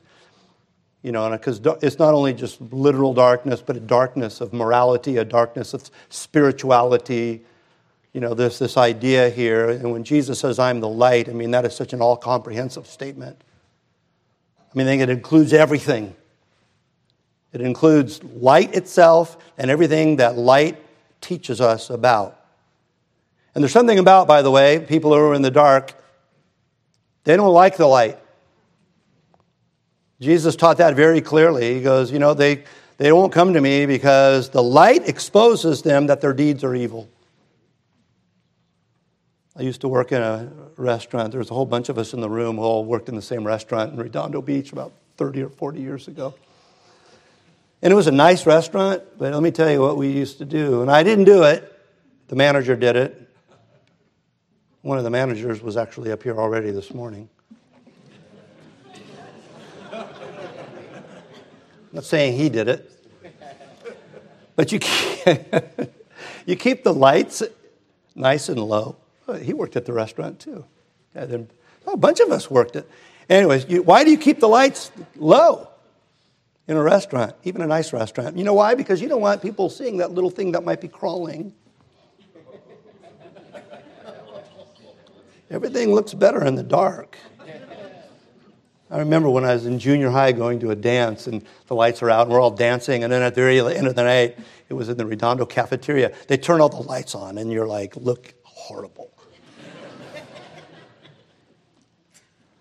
[1.04, 5.26] You know, because it's not only just literal darkness, but a darkness of morality, a
[5.26, 7.44] darkness of spirituality.
[8.16, 11.52] You know, there's this idea here, and when Jesus says, I'm the light, I mean,
[11.52, 13.44] that is such an all comprehensive statement.
[14.58, 16.16] I mean, I think it includes everything.
[17.52, 20.82] It includes light itself and everything that light
[21.20, 22.40] teaches us about.
[23.54, 25.92] And there's something about, by the way, people who are in the dark,
[27.26, 28.18] they don't like the light.
[30.22, 31.74] Jesus taught that very clearly.
[31.76, 32.64] He goes, You know, they,
[32.96, 37.10] they won't come to me because the light exposes them that their deeds are evil.
[39.58, 41.32] I used to work in a restaurant.
[41.32, 43.22] There was a whole bunch of us in the room who all worked in the
[43.22, 46.34] same restaurant in Redondo Beach about 30 or 40 years ago.
[47.82, 50.46] And it was a nice restaurant, but let me tell you what we used to
[50.46, 50.82] do.
[50.82, 51.72] And I didn't do it,
[52.28, 53.30] the manager did it.
[54.82, 57.30] One of the managers was actually up here already this morning.
[61.94, 62.92] Not saying he did it,
[64.58, 64.80] but you
[66.46, 67.42] you keep the lights
[68.16, 68.98] nice and low.
[69.42, 70.66] He worked at the restaurant too.
[71.16, 71.38] Yeah,
[71.88, 72.90] oh, a bunch of us worked it.
[73.30, 75.68] Anyways, you, why do you keep the lights low
[76.68, 78.38] in a restaurant, even a nice restaurant?
[78.38, 78.76] You know why?
[78.76, 81.54] Because you don't want people seeing that little thing that might be crawling
[85.50, 87.18] Everything looks better in the dark.
[88.90, 92.02] I remember when I was in junior high going to a dance and the lights
[92.02, 94.38] are out and we're all dancing, and then at the very end of the night,
[94.70, 96.14] it was in the Redondo cafeteria.
[96.28, 99.12] They turn all the lights on, and you're like, look horrible.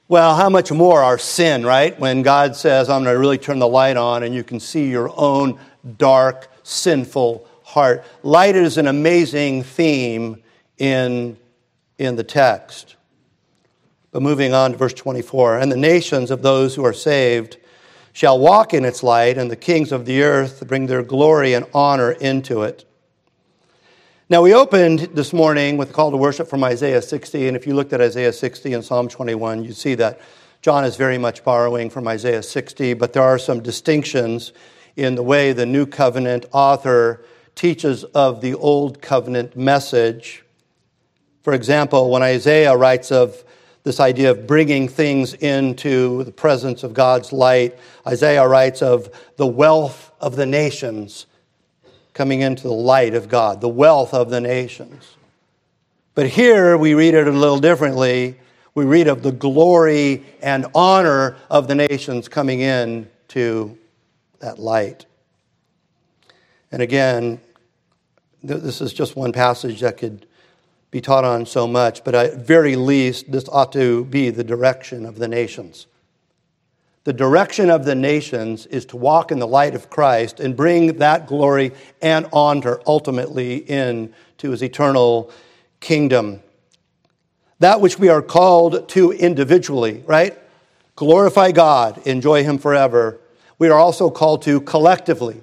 [0.08, 1.98] Well, how much more our sin, right?
[1.98, 4.88] When God says, I'm going to really turn the light on, and you can see
[4.88, 5.58] your own
[5.98, 8.04] dark, sinful heart.
[8.22, 10.42] Light is an amazing theme
[10.78, 11.36] in
[11.98, 12.96] in the text.
[14.10, 17.56] But moving on to verse 24 and the nations of those who are saved
[18.12, 21.66] shall walk in its light, and the kings of the earth bring their glory and
[21.74, 22.84] honor into it.
[24.30, 27.66] Now, we opened this morning with a call to worship from Isaiah 60, and if
[27.66, 30.18] you looked at Isaiah 60 and Psalm 21, you'd see that
[30.62, 34.54] John is very much borrowing from Isaiah 60, but there are some distinctions
[34.96, 37.22] in the way the New Covenant author
[37.54, 40.42] teaches of the Old Covenant message.
[41.42, 43.44] For example, when Isaiah writes of
[43.82, 49.46] this idea of bringing things into the presence of God's light, Isaiah writes of the
[49.46, 51.26] wealth of the nations
[52.14, 55.16] coming into the light of God, the wealth of the nations.
[56.14, 58.38] But here we read it a little differently.
[58.74, 63.76] We read of the glory and honor of the nations coming in to
[64.38, 65.06] that light.
[66.70, 67.40] And again,
[68.42, 70.26] this is just one passage that could
[70.90, 75.04] be taught on so much, but at very least, this ought to be the direction
[75.04, 75.86] of the nations.
[77.04, 80.98] The direction of the nations is to walk in the light of Christ and bring
[80.98, 85.30] that glory and honor ultimately into his eternal
[85.80, 86.42] kingdom.
[87.58, 90.38] That which we are called to individually, right?
[90.96, 93.20] Glorify God, enjoy him forever.
[93.58, 95.42] We are also called to collectively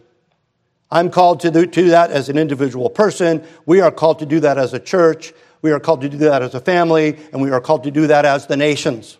[0.91, 3.43] I'm called to do that as an individual person.
[3.65, 5.33] We are called to do that as a church.
[5.61, 7.17] We are called to do that as a family.
[7.31, 9.17] And we are called to do that as the nations.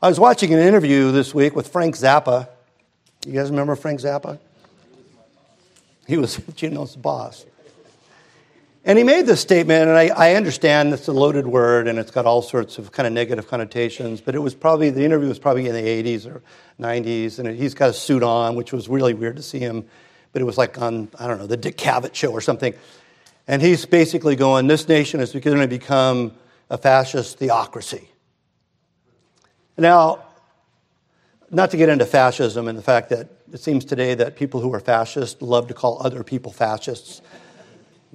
[0.00, 2.48] I was watching an interview this week with Frank Zappa.
[3.26, 4.38] You guys remember Frank Zappa?
[6.06, 7.44] He was Gino's boss.
[8.84, 12.12] And he made this statement, and I, I understand it's a loaded word and it's
[12.12, 15.40] got all sorts of kind of negative connotations, but it was probably, the interview was
[15.40, 16.42] probably in the 80s or
[16.80, 19.84] 90s, and he's got a suit on, which was really weird to see him,
[20.32, 22.72] but it was like on, I don't know, the Dick Cavett show or something.
[23.48, 26.34] And he's basically going, This nation is going to become
[26.70, 28.08] a fascist theocracy.
[29.78, 30.24] Now,
[31.50, 34.74] not to get into fascism and the fact that it seems today that people who
[34.74, 37.22] are fascist love to call other people fascists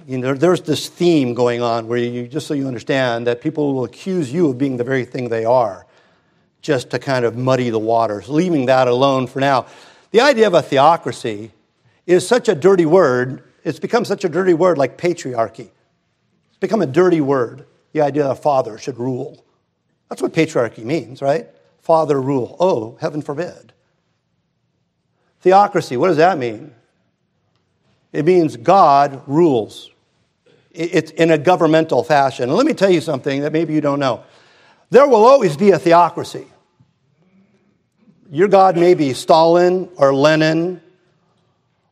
[0.06, 3.74] you know, there's this theme going on where you, just so you understand, that people
[3.74, 5.86] will accuse you of being the very thing they are,
[6.60, 9.66] just to kind of muddy the waters, leaving that alone for now.
[10.10, 11.52] The idea of a theocracy
[12.06, 15.70] is such a dirty word, it's become such a dirty word like patriarchy.
[16.50, 19.42] It's become a dirty word, the idea that a father should rule.
[20.08, 21.46] That's what patriarchy means, right?
[21.82, 22.56] Father rule.
[22.60, 23.72] Oh, heaven forbid.
[25.40, 26.74] Theocracy, what does that mean?
[28.12, 29.90] It means God rules.
[30.70, 32.48] It's in a governmental fashion.
[32.48, 34.24] And let me tell you something that maybe you don't know.
[34.90, 36.46] There will always be a theocracy.
[38.30, 40.80] Your God may be Stalin or Lenin,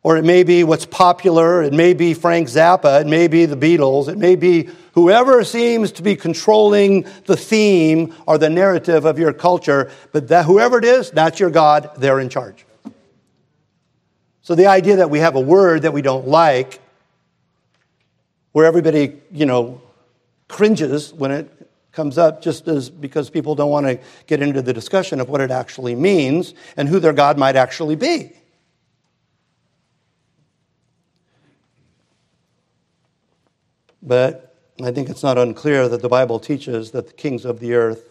[0.02, 1.62] or it may be what's popular.
[1.62, 3.00] It may be Frank Zappa.
[3.02, 4.08] It may be the Beatles.
[4.08, 9.32] It may be whoever seems to be controlling the theme or the narrative of your
[9.32, 9.90] culture.
[10.10, 11.90] But that, whoever it is, that's your God.
[11.96, 12.66] They're in charge.
[14.42, 16.80] So the idea that we have a word that we don't like,
[18.50, 19.80] where everybody, you know,
[20.48, 24.72] cringes when it comes up just as because people don't want to get into the
[24.72, 28.32] discussion of what it actually means and who their God might actually be.
[34.02, 37.74] But I think it's not unclear that the Bible teaches that the kings of the
[37.74, 38.04] earth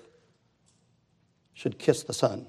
[1.53, 2.47] should kiss the son.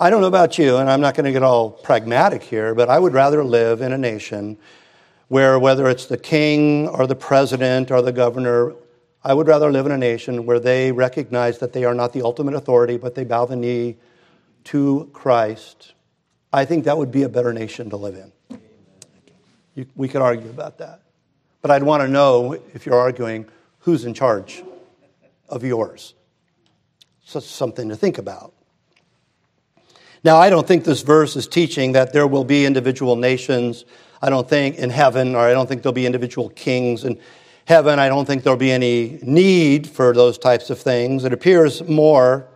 [0.00, 2.88] I don't know about you, and I'm not going to get all pragmatic here, but
[2.88, 4.56] I would rather live in a nation
[5.26, 8.74] where, whether it's the king or the president or the governor,
[9.24, 12.22] I would rather live in a nation where they recognize that they are not the
[12.22, 13.96] ultimate authority, but they bow the knee
[14.64, 15.94] to Christ.
[16.52, 18.60] I think that would be a better nation to live in.
[19.74, 21.02] You, we could argue about that.
[21.68, 23.44] But I'd want to know, if you're arguing,
[23.80, 24.64] who's in charge
[25.50, 26.14] of yours.
[27.26, 28.54] So something to think about.
[30.24, 33.84] Now, I don't think this verse is teaching that there will be individual nations.
[34.22, 37.20] I don't think in heaven, or I don't think there'll be individual kings in
[37.66, 37.98] heaven.
[37.98, 41.24] I don't think there'll be any need for those types of things.
[41.24, 42.48] It appears more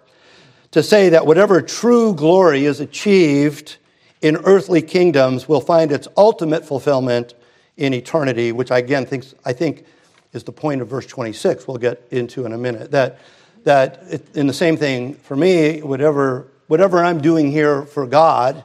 [0.71, 3.77] to say that whatever true glory is achieved
[4.23, 7.35] in earthly kingdoms will find its ultimate fulfillment
[7.77, 9.87] in eternity, which I again think, I think
[10.33, 12.91] is the point of verse 26 we'll get into in a minute.
[12.91, 13.19] That,
[13.65, 18.65] that it, in the same thing for me, whatever whatever I'm doing here for God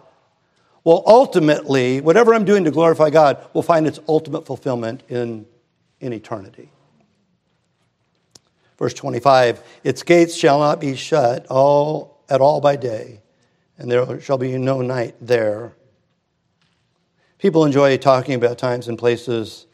[0.85, 5.45] will ultimately, whatever I'm doing to glorify God, will find its ultimate fulfillment in,
[5.99, 6.71] in eternity.
[8.79, 13.19] Verse 25 Its gates shall not be shut all, at all by day,
[13.77, 15.73] and there shall be no night there.
[17.39, 19.67] People enjoy talking about times and places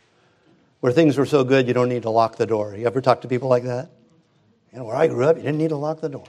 [0.81, 2.75] where things were so good you don't need to lock the door.
[2.75, 3.89] You ever talk to people like that?
[4.73, 6.25] You know, where I grew up, you didn't need to lock the door.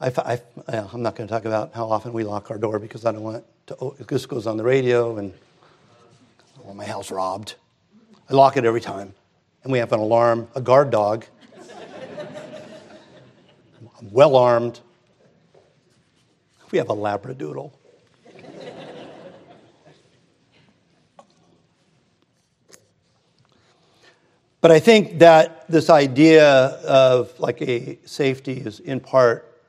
[0.00, 3.12] I, am not going to talk about how often we lock our door because I
[3.12, 3.76] don't want to.
[3.80, 5.34] Oh, this goes on the radio and
[6.58, 7.56] I want my house robbed.
[8.30, 9.14] I lock it every time.
[9.62, 11.26] And we have an alarm, a guard dog.
[14.00, 14.80] I'm well armed.
[16.70, 17.72] We have a Labradoodle.
[24.62, 29.60] But I think that this idea of like a safety is in part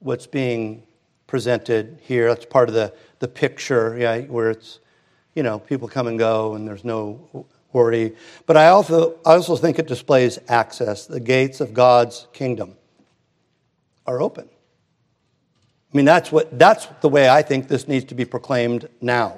[0.00, 0.82] what's being
[1.26, 2.28] presented here.
[2.28, 4.80] That's part of the, the picture, yeah, where it's,
[5.34, 8.16] you know, people come and go and there's no worry.
[8.46, 11.06] But I also, I also think it displays access.
[11.06, 12.74] The gates of God's kingdom
[14.06, 14.48] are open.
[15.92, 19.36] I mean, that's, what, that's the way I think this needs to be proclaimed now.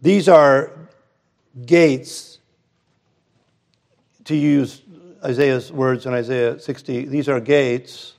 [0.00, 0.70] These are
[1.66, 2.35] gates,
[4.26, 4.82] to use
[5.24, 8.14] Isaiah's words in Isaiah 60, these are gates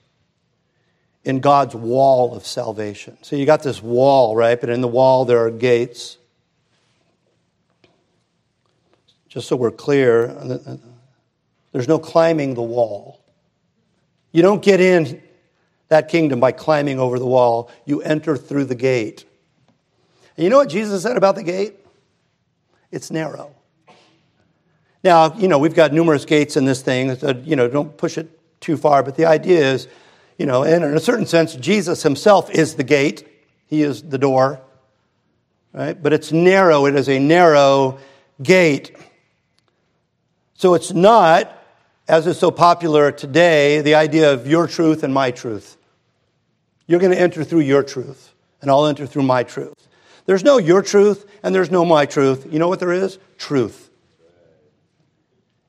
[1.24, 3.18] in God's wall of salvation.
[3.22, 4.60] So you got this wall, right?
[4.60, 6.18] But in the wall there are gates.
[9.28, 10.28] Just so we're clear,
[11.72, 13.22] there's no climbing the wall.
[14.32, 15.22] You don't get in
[15.90, 19.26] that kingdom by climbing over the wall, you enter through the gate.
[20.36, 21.76] And you know what Jesus said about the gate?
[22.92, 23.57] It's narrow.
[25.08, 28.18] Now, you know, we've got numerous gates in this thing, so, you know, don't push
[28.18, 28.30] it
[28.60, 29.88] too far, but the idea is
[30.38, 33.28] you know, and in a certain sense, Jesus himself is the gate,
[33.66, 34.62] he is the door.
[35.74, 36.02] right?
[36.02, 36.86] But it's narrow.
[36.86, 37.98] It is a narrow
[38.42, 38.96] gate.
[40.54, 41.52] So it's not,
[42.08, 45.78] as is so popular today, the idea of your truth and my truth.
[46.86, 49.88] You're going to enter through your truth, and I'll enter through my truth.
[50.26, 52.48] There's no your truth and there's no my truth.
[52.52, 53.18] You know what there is?
[53.38, 53.87] Truth.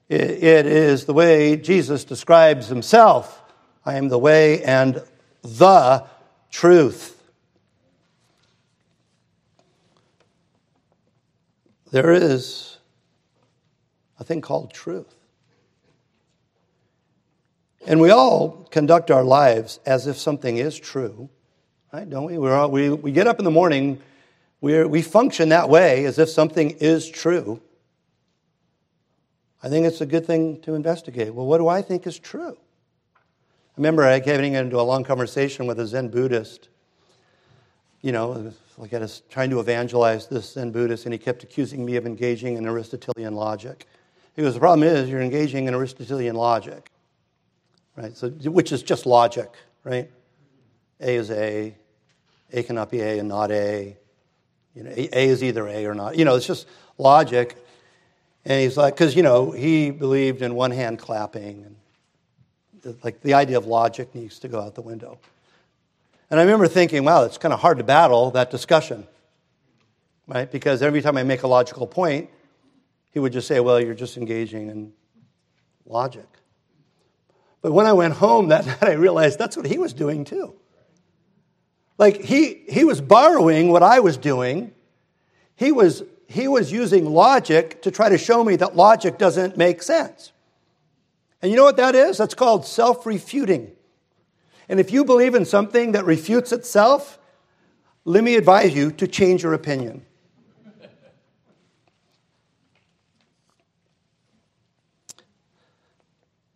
[0.09, 3.43] It is the way Jesus describes himself
[3.85, 5.03] I am the way and
[5.43, 6.05] the
[6.51, 7.19] truth.
[11.91, 12.77] There is
[14.19, 15.15] a thing called truth.
[17.87, 21.31] And we all conduct our lives as if something is true,
[21.91, 22.09] right?
[22.09, 22.37] Don't we?
[22.37, 24.03] All, we, we get up in the morning,
[24.61, 27.63] we we function that way as if something is true.
[29.63, 31.35] I think it's a good thing to investigate.
[31.35, 32.57] Well, what do I think is true?
[33.17, 33.21] I
[33.77, 36.69] remember I getting into a long conversation with a Zen Buddhist,
[38.01, 41.85] you know, like I was trying to evangelize this Zen Buddhist, and he kept accusing
[41.85, 43.87] me of engaging in Aristotelian logic.
[44.37, 46.93] He goes, The problem is you're engaging in Aristotelian logic,
[47.97, 48.17] right?
[48.17, 49.53] So, which is just logic,
[49.83, 50.09] right?
[51.01, 51.75] A is A,
[52.53, 53.97] A cannot be A and not A.
[54.75, 56.17] You know, A, a is either A or not.
[56.17, 57.57] You know, it's just logic.
[58.45, 61.64] And he's like, because, you know, he believed in one hand clapping.
[61.64, 65.18] And like the idea of logic needs to go out the window.
[66.30, 69.07] And I remember thinking, wow, it's kind of hard to battle that discussion,
[70.26, 70.51] right?
[70.51, 72.30] Because every time I make a logical point,
[73.12, 74.93] he would just say, well, you're just engaging in
[75.86, 76.26] logic.
[77.62, 80.55] But when I went home that night, I realized that's what he was doing too.
[81.97, 84.72] Like he, he was borrowing what I was doing.
[85.57, 89.83] He was, he was using logic to try to show me that logic doesn't make
[89.83, 90.31] sense.
[91.41, 92.18] And you know what that is?
[92.18, 93.72] That's called self refuting.
[94.68, 97.18] And if you believe in something that refutes itself,
[98.05, 100.05] let me advise you to change your opinion.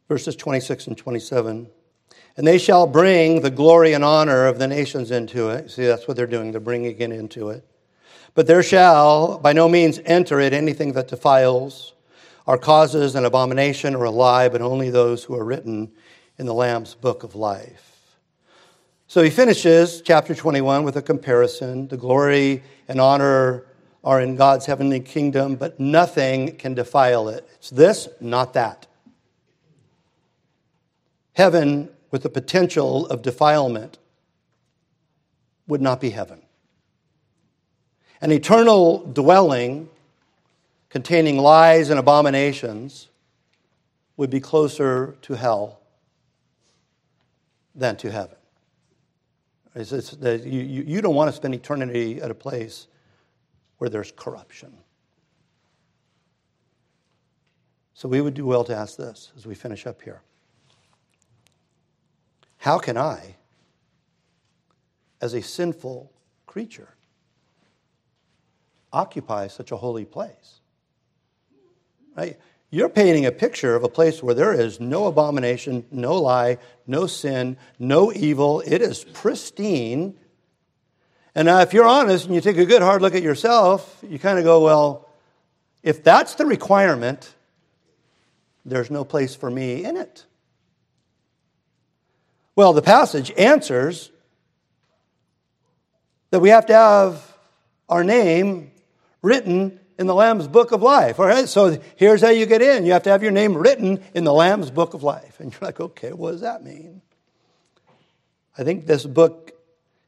[0.06, 1.70] Verses 26 and 27.
[2.36, 5.70] And they shall bring the glory and honor of the nations into it.
[5.70, 6.52] See, that's what they're doing.
[6.52, 7.66] They're bringing it into it.
[8.34, 11.92] But there shall by no means enter it anything that defiles,
[12.46, 15.92] or causes an abomination or a lie, but only those who are written
[16.38, 18.16] in the Lamb's book of life.
[19.06, 21.86] So he finishes chapter 21 with a comparison.
[21.88, 23.66] The glory and honor
[24.02, 27.48] are in God's heavenly kingdom, but nothing can defile it.
[27.56, 28.86] It's this, not that.
[31.34, 33.98] Heaven with the potential of defilement
[35.66, 36.41] would not be heaven.
[38.22, 39.90] An eternal dwelling
[40.88, 43.08] containing lies and abominations
[44.16, 45.80] would be closer to hell
[47.74, 48.36] than to heaven.
[49.74, 52.86] It's, it's you, you don't want to spend eternity at a place
[53.78, 54.72] where there's corruption.
[57.94, 60.22] So we would do well to ask this as we finish up here
[62.58, 63.34] How can I,
[65.20, 66.12] as a sinful
[66.46, 66.91] creature,
[68.93, 70.61] occupy such a holy place?
[72.16, 72.38] Right?
[72.70, 77.07] You're painting a picture of a place where there is no abomination, no lie, no
[77.07, 78.62] sin, no evil.
[78.64, 80.16] It is pristine.
[81.34, 84.18] And now, if you're honest and you take a good hard look at yourself, you
[84.18, 85.09] kind of go, well,
[85.82, 87.34] if that's the requirement,
[88.64, 90.24] there's no place for me in it.
[92.57, 94.11] Well, the passage answers
[96.30, 97.36] that we have to have
[97.88, 98.71] our name
[99.22, 101.18] written in the Lamb's book of life.
[101.18, 102.84] All right, so here's how you get in.
[102.84, 105.40] You have to have your name written in the Lamb's book of life.
[105.40, 107.02] And you're like, okay, what does that mean?
[108.58, 109.52] I think this book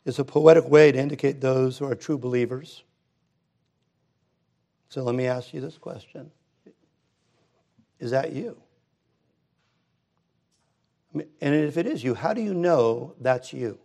[0.05, 2.83] is a poetic way to indicate those who are true believers.
[4.91, 6.31] So let me ask you this question
[7.99, 8.57] Is that you?
[11.15, 13.79] And if it is you, how do you know that's you?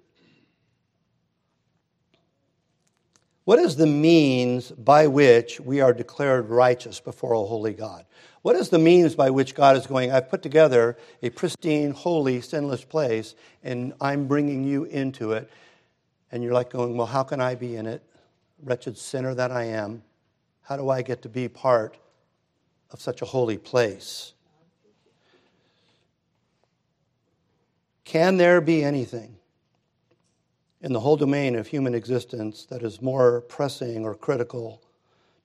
[3.50, 8.06] What is the means by which we are declared righteous before a holy God?
[8.44, 12.42] What is the means by which God is going, I've put together a pristine, holy,
[12.42, 13.34] sinless place,
[13.64, 15.50] and I'm bringing you into it?
[16.32, 18.04] And you're like going, Well, how can I be in it?
[18.62, 20.04] Wretched sinner that I am.
[20.62, 21.98] How do I get to be part
[22.92, 24.34] of such a holy place?
[28.04, 29.39] Can there be anything
[30.82, 34.82] in the whole domain of human existence that is more pressing or critical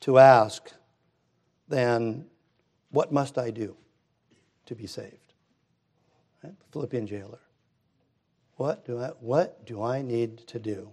[0.01, 0.73] to ask
[1.69, 2.27] than
[2.91, 3.77] what must I do
[4.67, 5.35] to be saved?
[6.43, 6.55] Right?
[6.73, 7.41] Philippian jailer.
[8.57, 10.91] What do I, what do I need to do?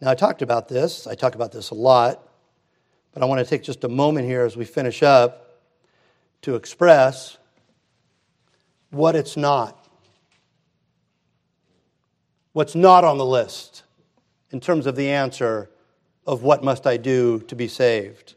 [0.00, 2.28] Now, I talked about this, I talk about this a lot,
[3.14, 5.62] but I want to take just a moment here as we finish up
[6.42, 7.38] to express
[8.90, 9.85] what it's not.
[12.56, 13.82] What's not on the list
[14.50, 15.68] in terms of the answer
[16.26, 18.32] of what must I do to be saved.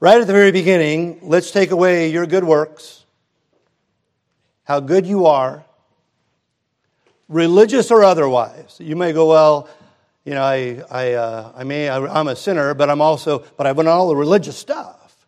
[0.00, 3.04] Right at the very beginning, let's take away your good works,
[4.64, 5.66] how good you are,
[7.28, 8.78] religious or otherwise.
[8.80, 9.68] You may go, well,
[10.24, 13.76] you know, I, I, uh, I may, I'm a sinner, but I'm also, but I've
[13.76, 15.26] done all the religious stuff.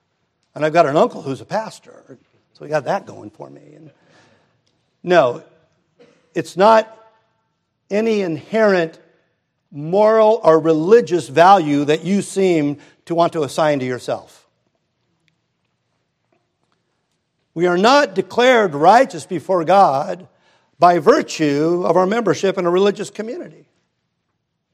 [0.55, 2.17] And I've got an uncle who's a pastor.
[2.55, 3.75] So we got that going for me.
[3.77, 3.91] And
[5.03, 5.45] no,
[6.35, 6.97] it's not
[7.91, 8.99] any inherent
[9.71, 14.49] moral or religious value that you seem to want to assign to yourself.
[17.55, 20.29] We are not declared righteous before God
[20.79, 23.67] by virtue of our membership in a religious community.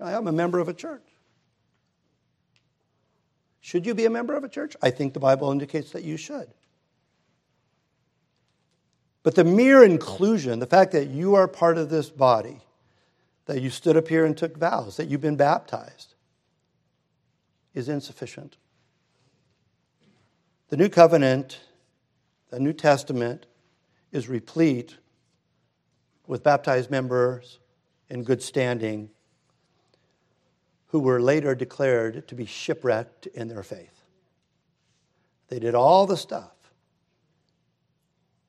[0.00, 1.02] I am a member of a church.
[3.60, 4.76] Should you be a member of a church?
[4.80, 6.48] I think the Bible indicates that you should.
[9.24, 12.60] But the mere inclusion, the fact that you are part of this body,
[13.46, 16.14] that you stood up here and took vows, that you've been baptized,
[17.74, 18.56] is insufficient.
[20.68, 21.60] The New Covenant,
[22.50, 23.46] the New Testament,
[24.12, 24.96] is replete
[26.26, 27.60] with baptized members
[28.08, 29.10] in good standing
[30.88, 34.02] who were later declared to be shipwrecked in their faith.
[35.48, 36.54] They did all the stuff,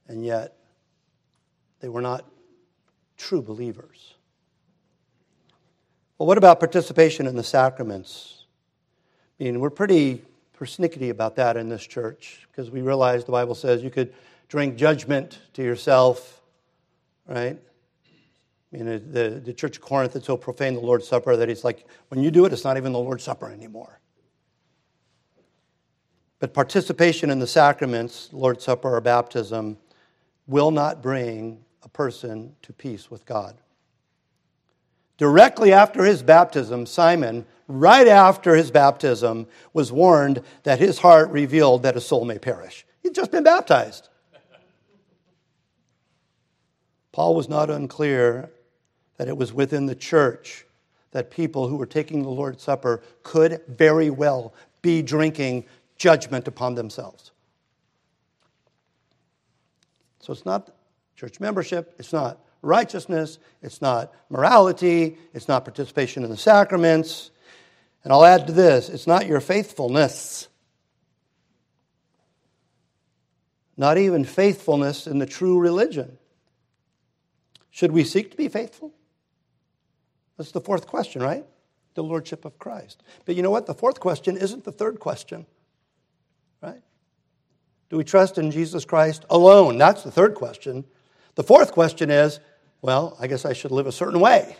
[0.07, 0.55] and yet
[1.81, 2.25] they were not
[3.17, 4.15] true believers.
[6.17, 8.45] Well, what about participation in the sacraments?
[9.39, 10.23] I mean, we're pretty
[10.59, 14.13] persnickety about that in this church because we realize the Bible says you could
[14.47, 16.41] drink judgment to yourself,
[17.27, 17.59] right?
[18.73, 21.63] I mean, the, the church of Corinth had so profaned the Lord's Supper that it's
[21.63, 23.99] like, when you do it, it's not even the Lord's Supper anymore.
[26.39, 29.77] But participation in the sacraments, Lord's Supper or baptism,
[30.47, 33.55] will not bring a person to peace with God.
[35.17, 41.83] Directly after his baptism, Simon, right after his baptism, was warned that his heart revealed
[41.83, 42.85] that his soul may perish.
[43.01, 44.09] He'd just been baptized.
[47.11, 48.51] Paul was not unclear
[49.17, 50.65] that it was within the church
[51.11, 54.53] that people who were taking the Lord's Supper could very well
[54.83, 55.65] be drinking
[55.97, 57.31] judgment upon themselves.
[60.19, 60.75] So it's not
[61.15, 67.31] church membership, it's not righteousness, it's not morality, it's not participation in the sacraments.
[68.03, 70.47] And I'll add to this it's not your faithfulness.
[73.79, 76.17] Not even faithfulness in the true religion.
[77.69, 78.91] Should we seek to be faithful?
[80.37, 81.45] That's the fourth question, right?
[81.93, 83.03] The Lordship of Christ.
[83.25, 83.67] But you know what?
[83.67, 85.45] The fourth question isn't the third question,
[86.61, 86.81] right?
[87.89, 89.77] Do we trust in Jesus Christ alone?
[89.77, 90.85] That's the third question.
[91.37, 92.39] The fourth question is
[92.81, 94.55] well, I guess I should live a certain way.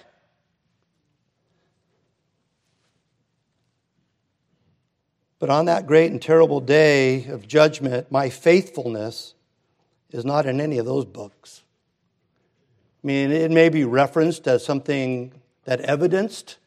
[5.39, 9.33] But on that great and terrible day of judgment, my faithfulness
[10.11, 11.63] is not in any of those books.
[13.03, 15.31] I mean, it may be referenced as something
[15.65, 16.57] that evidenced,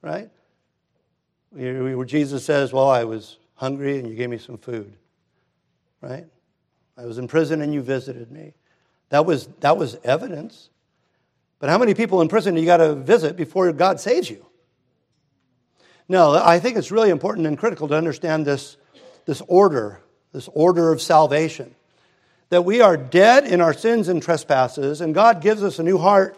[0.00, 0.30] right?
[1.50, 4.94] Where Jesus says, Well, I was hungry and you gave me some food,
[6.00, 6.26] right?
[6.96, 8.54] I was in prison and you visited me.
[9.10, 10.70] That was, that was evidence.
[11.58, 14.44] But how many people in prison you got to visit before God saves you?
[16.08, 18.76] No, I think it's really important and critical to understand this,
[19.24, 20.00] this order,
[20.32, 21.74] this order of salvation.
[22.50, 25.96] That we are dead in our sins and trespasses, and God gives us a new
[25.96, 26.36] heart.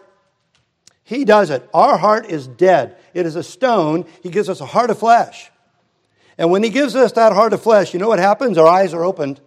[1.03, 1.67] He does it.
[1.73, 2.97] Our heart is dead.
[3.13, 4.05] It is a stone.
[4.23, 5.51] He gives us a heart of flesh.
[6.37, 8.57] And when He gives us that heart of flesh, you know what happens?
[8.57, 9.41] Our eyes are opened.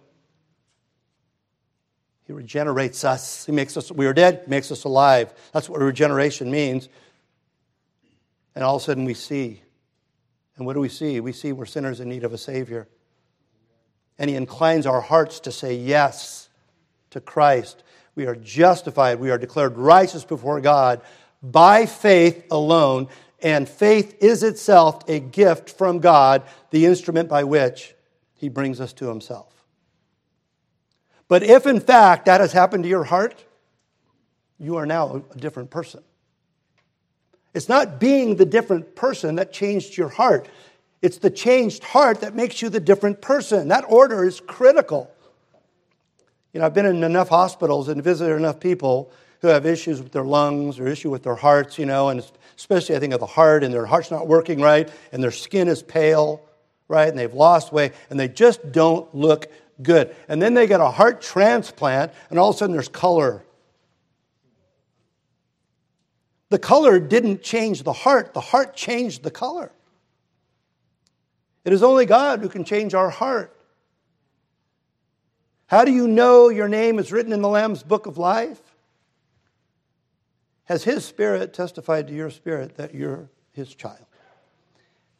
[2.31, 3.45] He regenerates us.
[3.45, 5.33] He makes us, we are dead, makes us alive.
[5.51, 6.87] That's what regeneration means.
[8.55, 9.61] And all of a sudden we see.
[10.55, 11.19] And what do we see?
[11.19, 12.87] We see we're sinners in need of a Savior.
[14.17, 16.47] And He inclines our hearts to say yes
[17.09, 17.83] to Christ.
[18.15, 19.19] We are justified.
[19.19, 21.01] We are declared righteous before God
[21.43, 23.09] by faith alone.
[23.41, 27.93] And faith is itself a gift from God, the instrument by which
[28.35, 29.60] He brings us to Himself.
[31.31, 33.41] But if in fact that has happened to your heart,
[34.59, 36.03] you are now a different person.
[37.53, 40.49] It's not being the different person that changed your heart.
[41.01, 43.69] It's the changed heart that makes you the different person.
[43.69, 45.09] That order is critical.
[46.51, 49.09] You know, I've been in enough hospitals and visited enough people
[49.39, 52.97] who have issues with their lungs or issue with their hearts, you know, and especially
[52.97, 55.81] I think of the heart and their heart's not working right and their skin is
[55.81, 56.41] pale,
[56.89, 57.07] right?
[57.07, 59.49] And they've lost weight and they just don't look
[59.81, 60.15] good.
[60.27, 63.43] And then they get a heart transplant and all of a sudden there's color.
[66.49, 69.71] The color didn't change the heart, the heart changed the color.
[71.63, 73.55] It is only God who can change our heart.
[75.67, 78.59] How do you know your name is written in the Lamb's book of life?
[80.65, 84.05] Has His Spirit testified to your spirit that you're His child?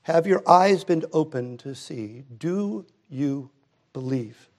[0.04, 2.26] Have your eyes been opened to see?
[2.38, 3.50] Do you
[3.94, 4.50] believe?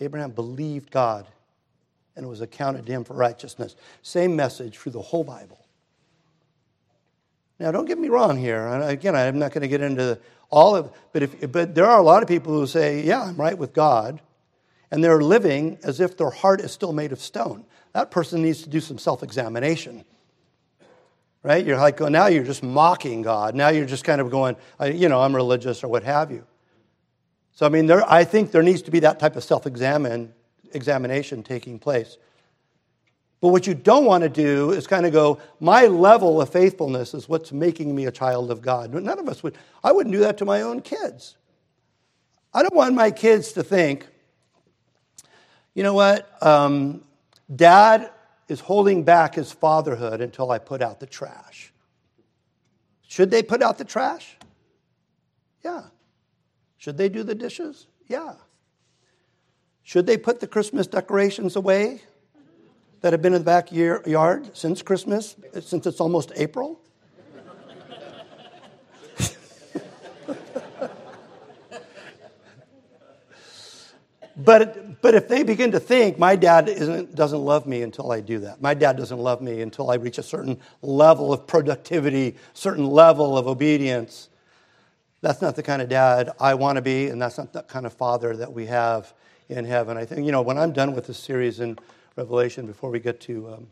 [0.00, 1.26] Abraham believed God
[2.16, 3.76] and it was accounted to him for righteousness.
[4.02, 5.58] Same message through the whole Bible.
[7.60, 8.66] Now, don't get me wrong here.
[8.66, 10.18] Again, I'm not going to get into
[10.50, 13.36] all of, but if, but there are a lot of people who say, "Yeah, I'm
[13.36, 14.20] right with God,"
[14.90, 17.64] and they're living as if their heart is still made of stone.
[17.92, 20.04] That person needs to do some self-examination,
[21.42, 21.64] right?
[21.64, 23.54] You're like, well, now you're just mocking God.
[23.54, 26.44] Now you're just kind of going, uh, you know, I'm religious or what have you.
[27.58, 30.32] So, I mean, there, I think there needs to be that type of self-examine
[30.74, 32.16] examination taking place.
[33.40, 37.14] But what you don't want to do is kind of go, my level of faithfulness
[37.14, 38.94] is what's making me a child of God.
[38.94, 39.58] None of us would.
[39.82, 41.36] I wouldn't do that to my own kids.
[42.54, 44.06] I don't want my kids to think,
[45.74, 47.02] you know what, um,
[47.56, 48.12] dad
[48.46, 51.72] is holding back his fatherhood until I put out the trash.
[53.08, 54.36] Should they put out the trash?
[55.64, 55.82] Yeah.
[56.88, 57.86] Should they do the dishes?
[58.06, 58.32] Yeah.
[59.82, 62.00] Should they put the Christmas decorations away
[63.02, 66.80] that have been in the backyard since Christmas, since it's almost April?
[74.38, 78.22] but, but if they begin to think, my dad isn't, doesn't love me until I
[78.22, 82.36] do that, my dad doesn't love me until I reach a certain level of productivity,
[82.54, 84.30] certain level of obedience,
[85.20, 87.86] that's not the kind of dad I want to be, and that's not the kind
[87.86, 89.12] of father that we have
[89.48, 89.96] in heaven.
[89.96, 91.78] I think, you know, when I'm done with this series in
[92.16, 93.66] Revelation, before we get to um,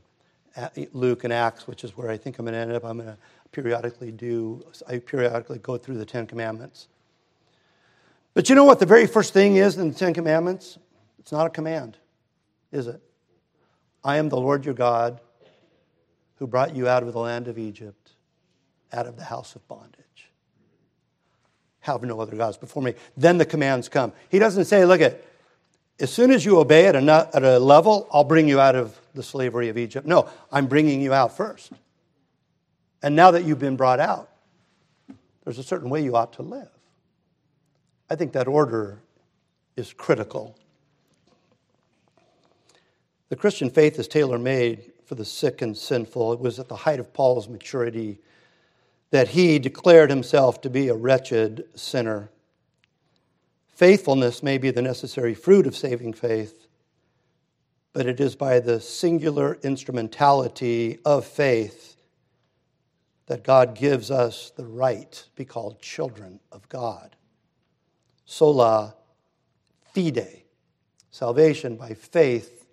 [0.93, 3.09] Luke and Acts, which is where I think I'm going to end up, I'm going
[3.09, 3.19] to
[3.53, 6.89] periodically do, I periodically go through the Ten Commandments.
[8.35, 10.79] But you know what the very first thing is in the Ten Commandments?
[11.19, 11.97] It's not a command,
[12.73, 13.01] is it?
[14.05, 15.21] I am the Lord your God
[16.37, 18.13] who brought you out of the land of Egypt,
[18.93, 20.06] out of the house of bondage.
[21.87, 22.95] Have no other gods before me.
[23.17, 24.13] Then the commands come.
[24.29, 25.23] He doesn't say, look at,
[26.01, 28.99] as soon as you obey at a, at a level, I'll bring you out of
[29.15, 30.05] the slavery of Egypt.
[30.05, 31.71] No, I'm bringing you out first.
[33.05, 34.29] And now that you've been brought out,
[35.45, 36.69] there's a certain way you ought to live.
[38.11, 38.99] I think that order
[39.77, 40.59] is critical.
[43.29, 46.33] The Christian faith is tailor made for the sick and sinful.
[46.33, 48.19] It was at the height of Paul's maturity
[49.11, 52.31] that he declared himself to be a wretched sinner.
[53.69, 56.67] Faithfulness may be the necessary fruit of saving faith,
[57.93, 61.97] but it is by the singular instrumentality of faith
[63.27, 67.17] that God gives us the right to be called children of God.
[68.25, 68.95] Sola
[69.95, 70.43] fide.
[71.11, 72.67] Salvation by faith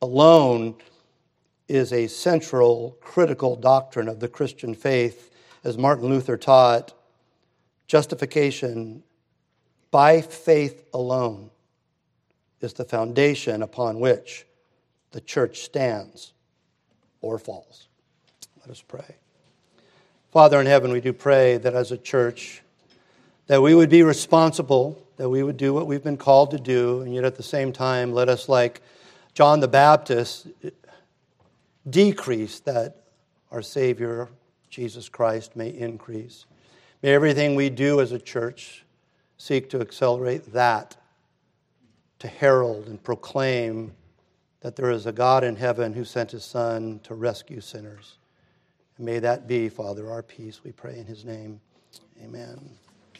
[0.00, 0.74] alone
[1.68, 5.30] is a central, critical doctrine of the Christian faith.
[5.64, 6.92] As Martin Luther taught,
[7.86, 9.02] justification
[9.90, 11.50] by faith alone
[12.60, 14.46] is the foundation upon which
[15.12, 16.32] the church stands
[17.20, 17.88] or falls.
[18.60, 19.16] Let us pray.
[20.32, 22.62] Father in heaven, we do pray that as a church,
[23.46, 27.02] that we would be responsible, that we would do what we've been called to do,
[27.02, 28.80] and yet at the same time, let us, like
[29.34, 30.48] John the Baptist,
[31.88, 33.04] decrease that
[33.50, 34.28] our Savior,
[34.72, 36.46] Jesus Christ, may increase.
[37.02, 38.86] May everything we do as a church
[39.36, 40.96] seek to accelerate that,
[42.20, 43.92] to herald and proclaim
[44.62, 48.16] that there is a God in heaven who sent his Son to rescue sinners.
[48.96, 51.60] And may that be, Father, our peace, we pray in his name.
[52.24, 52.78] Amen.